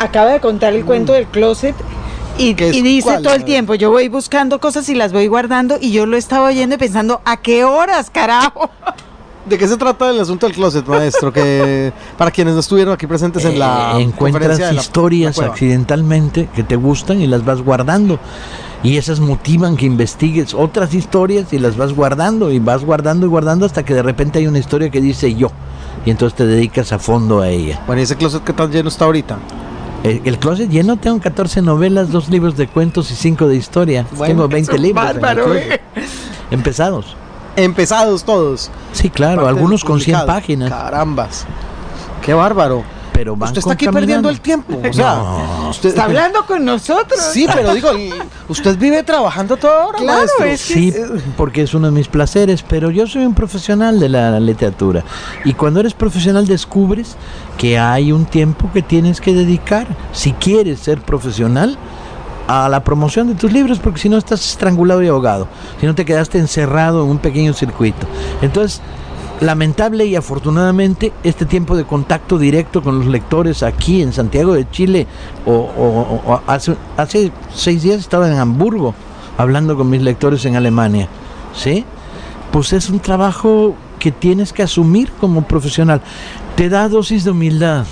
[0.00, 1.74] Acaba de contar el cuento del closet.
[2.38, 3.22] Y, ¿Qué es y dice cuál?
[3.22, 6.48] todo el tiempo, yo voy buscando cosas y las voy guardando y yo lo estaba
[6.48, 8.68] oyendo y pensando, ¿a qué horas, carajo?
[9.46, 11.32] ¿De qué se trata el asunto del closet, maestro?
[11.32, 15.38] Que para quienes no estuvieron aquí presentes en la Eh, encuentras conferencia de la- historias
[15.38, 18.18] la accidentalmente que te gustan y las vas guardando.
[18.82, 23.28] Y esas motivan que investigues otras historias y las vas guardando y vas guardando y
[23.28, 25.50] guardando hasta que de repente hay una historia que dice yo.
[26.04, 27.80] Y entonces te dedicas a fondo a ella.
[27.86, 29.38] Bueno, ¿y ese closet que tan lleno está ahorita?
[30.02, 34.06] El, closet lleno, tengo 14 novelas, dos libros de cuentos y 5 de historia.
[34.12, 35.54] Bueno, tengo 20 es un libros bárbaro.
[35.54, 35.80] ¿eh?
[36.50, 37.16] empezados.
[37.56, 38.70] Empezados todos.
[38.92, 40.26] Sí, claro, Parte algunos con 100 publicado.
[40.26, 40.70] páginas.
[40.70, 41.46] Carambas.
[42.22, 42.84] Qué bárbaro.
[43.16, 44.78] Pero van Usted está aquí perdiendo el tiempo.
[44.86, 45.70] O sea, No.
[45.70, 47.18] usted Está hablando con nosotros.
[47.32, 47.88] Sí, pero digo,
[48.48, 50.44] usted vive trabajando toda hora, Claro, maestro.
[50.44, 50.94] es que Sí,
[51.36, 55.02] porque es uno de mis placeres, pero yo soy un profesional de la literatura.
[55.46, 57.16] Y cuando eres profesional descubres
[57.56, 61.78] que hay un tiempo que tienes que dedicar, si quieres ser profesional,
[62.48, 65.48] a la promoción de tus libros, porque si no estás estrangulado y ahogado,
[65.80, 68.06] si no te quedaste encerrado en un pequeño circuito.
[68.42, 68.82] Entonces,
[69.40, 74.68] lamentable y afortunadamente, este tiempo de contacto directo con los lectores aquí en Santiago de
[74.70, 75.06] Chile,
[75.44, 78.94] o, hace, hace seis días estaba en Hamburgo
[79.36, 81.08] hablando con mis lectores en Alemania,
[81.54, 81.84] ¿sí?
[82.50, 86.00] Pues es un trabajo que tienes que asumir como profesional.
[86.56, 87.84] Te da dosis de humildad.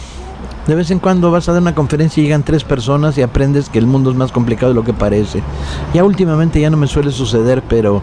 [0.67, 3.69] De vez en cuando vas a dar una conferencia y llegan tres personas y aprendes
[3.69, 5.43] que el mundo es más complicado de lo que parece.
[5.93, 8.01] Ya últimamente ya no me suele suceder, pero...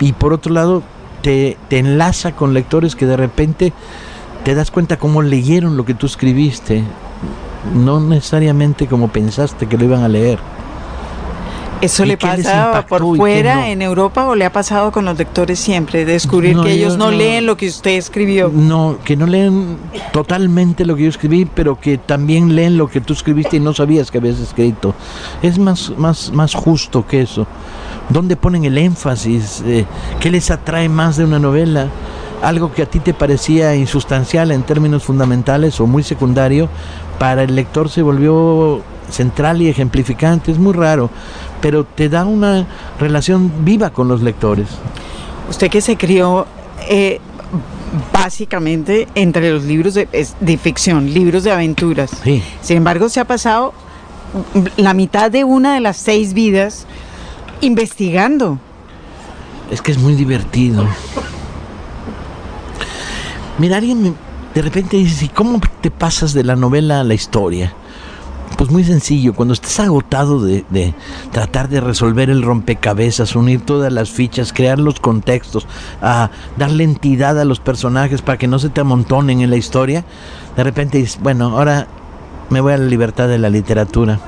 [0.00, 0.82] Y por otro lado,
[1.22, 3.72] te, te enlaza con lectores que de repente
[4.44, 6.82] te das cuenta cómo leyeron lo que tú escribiste.
[7.74, 10.38] No necesariamente como pensaste que lo iban a leer.
[11.82, 13.64] ¿Eso ¿Y le pasa por fuera no?
[13.64, 16.06] en Europa o le ha pasado con los lectores siempre?
[16.06, 18.50] Descubrir No, que ellos no, no- leen lo que usted escribió.
[18.54, 19.76] No, que no leen
[20.10, 23.74] totalmente lo que yo escribí, pero que también leen lo que tú escribiste y no
[23.74, 24.94] sabías que habías escrito.
[25.42, 27.46] Es más, más, más justo que eso.
[28.08, 29.62] ¿Dónde ponen el énfasis?
[29.66, 29.84] Eh,
[30.20, 31.88] ¿Qué les atrae más de una novela?
[32.42, 36.68] Algo que a ti te parecía insustancial en términos fundamentales o muy secundario,
[37.18, 40.52] para el lector se volvió central y ejemplificante.
[40.52, 41.10] Es muy raro,
[41.60, 42.66] pero te da una
[43.00, 44.68] relación viva con los lectores.
[45.48, 46.46] Usted que se crió
[46.88, 47.20] eh,
[48.12, 50.08] básicamente entre los libros de,
[50.40, 52.10] de ficción, libros de aventuras.
[52.22, 52.42] Sí.
[52.60, 53.72] Sin embargo, se ha pasado
[54.76, 56.86] la mitad de una de las seis vidas
[57.60, 58.58] investigando.
[59.70, 60.84] Es que es muy divertido.
[63.58, 64.12] Mira, alguien me-
[64.54, 67.72] de repente dice, ¿y cómo te pasas de la novela a la historia?
[68.56, 70.64] Pues muy sencillo, cuando estés agotado de,
[71.30, 75.66] tratar de resolver el rompecabezas, unir todas las fichas, crear los contextos,
[76.00, 80.04] a darle entidad a los personajes para que no se te amontonen en la historia,
[80.56, 81.86] de repente dices, bueno, ahora
[82.48, 84.20] me voy a la libertad de la literatura.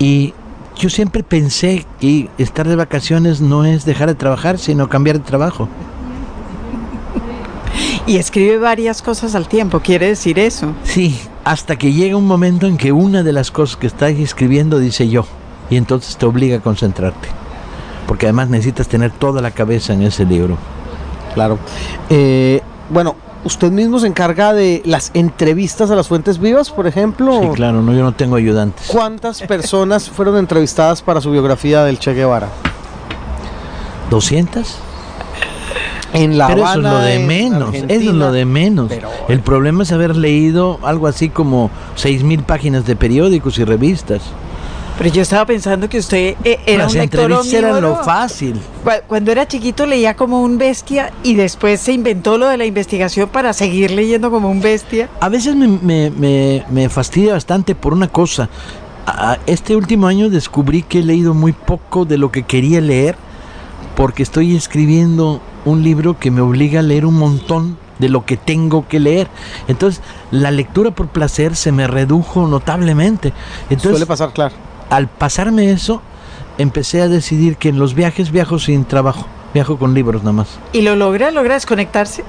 [0.00, 0.34] Y
[0.78, 5.24] yo siempre pensé que estar de vacaciones no es dejar de trabajar, sino cambiar de
[5.24, 5.68] trabajo.
[8.06, 10.72] Y escribe varias cosas al tiempo, quiere decir eso.
[10.84, 14.78] Sí, hasta que llega un momento en que una de las cosas que estás escribiendo
[14.78, 15.26] dice yo,
[15.68, 17.28] y entonces te obliga a concentrarte.
[18.06, 20.56] Porque además necesitas tener toda la cabeza en ese libro.
[21.34, 21.58] Claro.
[22.08, 27.40] Eh, bueno, usted mismo se encarga de las entrevistas a las fuentes vivas, por ejemplo.
[27.42, 28.86] Sí, claro, no, yo no tengo ayudantes.
[28.88, 32.48] ¿Cuántas personas fueron entrevistadas para su biografía del Che Guevara?
[34.10, 34.64] ¿200?
[36.14, 38.86] En La Pero eso es Habana, lo de en menos, eso es lo de menos.
[38.88, 44.22] Pero- El problema es haber leído algo así como 6.000 páginas de periódicos y revistas.
[44.98, 48.04] Pero yo estaba pensando que usted eh, era Las un lector entrevistas eran lo omnívoro.
[48.04, 48.60] fácil.
[48.82, 52.66] Cu- Cuando era chiquito leía como un bestia y después se inventó lo de la
[52.66, 55.08] investigación para seguir leyendo como un bestia.
[55.20, 58.48] A veces me, me- me- me fastidia bastante por una cosa.
[59.46, 63.16] Este último año descubrí que he leído muy poco de lo que quería leer
[63.96, 68.36] porque estoy escribiendo un libro que me obliga a leer un montón de lo que
[68.36, 69.28] tengo que leer.
[69.66, 73.32] Entonces, la lectura por placer se me redujo notablemente.
[73.70, 74.54] Entonces, Suele pasar, claro.
[74.90, 76.02] Al pasarme eso,
[76.58, 80.58] empecé a decidir que en los viajes viajo sin trabajo, viajo con libros nada más.
[80.72, 81.30] ¿Y lo logra?
[81.30, 82.24] ¿Logra desconectarse?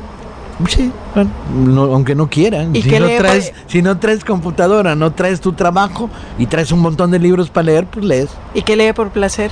[0.68, 2.76] Sí, bueno, no- aunque no quieran.
[2.76, 3.64] ¿Y Si qué no, lee, traes, pues?
[3.68, 7.66] si no traes computadora, no traes tu trabajo y traes un montón de libros para
[7.68, 8.30] leer, pues lees.
[8.53, 9.51] ¿Y qué lee por placer?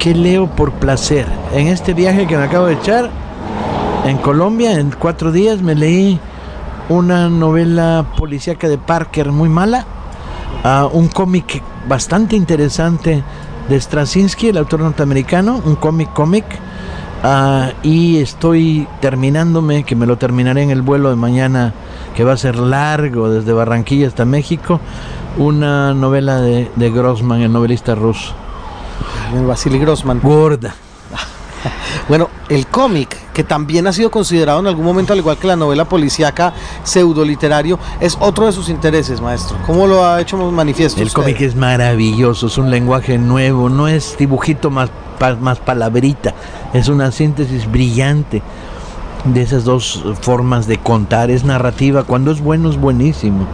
[0.00, 1.26] ¿Qué leo por placer?
[1.54, 3.08] En este viaje que me acabo de echar,
[4.04, 6.18] en Colombia, en cuatro días, me leí
[6.88, 9.86] una novela policíaca de Parker muy mala,
[10.64, 13.22] ah, un cómic bastante interesante
[13.68, 16.44] de Straczynski, el autor norteamericano, un cómic cómic,
[17.22, 21.74] ah, y estoy terminándome, que me lo terminaré en el vuelo de mañana,
[22.16, 24.80] que va a ser largo desde Barranquilla hasta México,
[25.38, 28.34] una novela de, de Grossman, el novelista ruso.
[29.34, 30.20] El Vasily Grossman.
[30.20, 30.74] Gorda.
[32.08, 35.56] Bueno, el cómic, que también ha sido considerado en algún momento, al igual que la
[35.56, 39.56] novela policíaca pseudo-literario, es otro de sus intereses, maestro.
[39.66, 41.22] ¿Cómo lo ha hecho manifiesto El usted?
[41.22, 44.90] cómic es maravilloso, es un lenguaje nuevo, no es dibujito más,
[45.40, 46.34] más palabrita,
[46.74, 48.42] es una síntesis brillante
[49.24, 53.46] de esas dos formas de contar, es narrativa, cuando es bueno es buenísimo.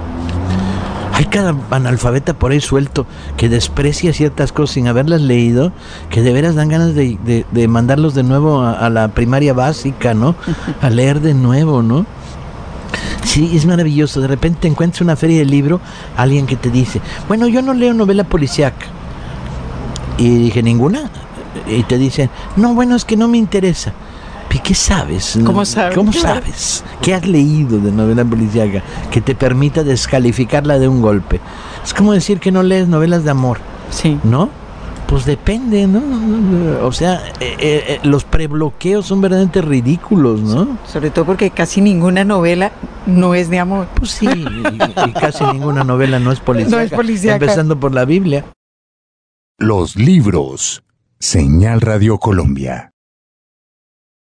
[1.16, 3.06] Hay cada analfabeta por ahí suelto
[3.38, 5.72] que desprecia ciertas cosas sin haberlas leído,
[6.10, 9.54] que de veras dan ganas de, de- de mandarlos de nuevo a, a la primaria
[9.54, 10.34] básica, ¿no?
[10.82, 12.04] A leer de nuevo, ¿no?
[13.24, 14.20] Sí, es maravilloso.
[14.20, 15.80] De repente encuentras una feria de libro,
[16.18, 18.86] alguien que te dice, bueno, yo no leo novela policíaca.
[20.18, 21.10] Y dije, ¿ninguna?
[21.66, 23.92] Y te dicen, no, bueno, es que no me interesa.
[24.57, 25.38] ¿Y qué sabes?
[25.44, 25.94] ¿Cómo sabe?
[25.94, 26.82] ¿Cómo sabes?
[27.02, 31.42] ¿Qué has leído de novela policíaca que te permita descalificarla de un golpe?
[31.84, 33.59] Es como decir que no lees novelas de amor,
[33.90, 34.18] Sí.
[34.24, 34.48] ¿no?
[35.09, 36.00] Pues depende, ¿no?
[36.86, 40.78] O sea, eh, eh, eh, los prebloqueos son verdaderamente ridículos, ¿no?
[40.90, 42.72] Sobre todo porque casi ninguna novela
[43.04, 43.88] no es de amor.
[43.94, 46.76] Pues sí, y, y casi ninguna novela no es policíaca.
[46.76, 47.44] No es policíaca.
[47.44, 48.46] Empezando por la Biblia.
[49.59, 50.82] Los libros.
[51.20, 52.90] Señal Radio Colombia.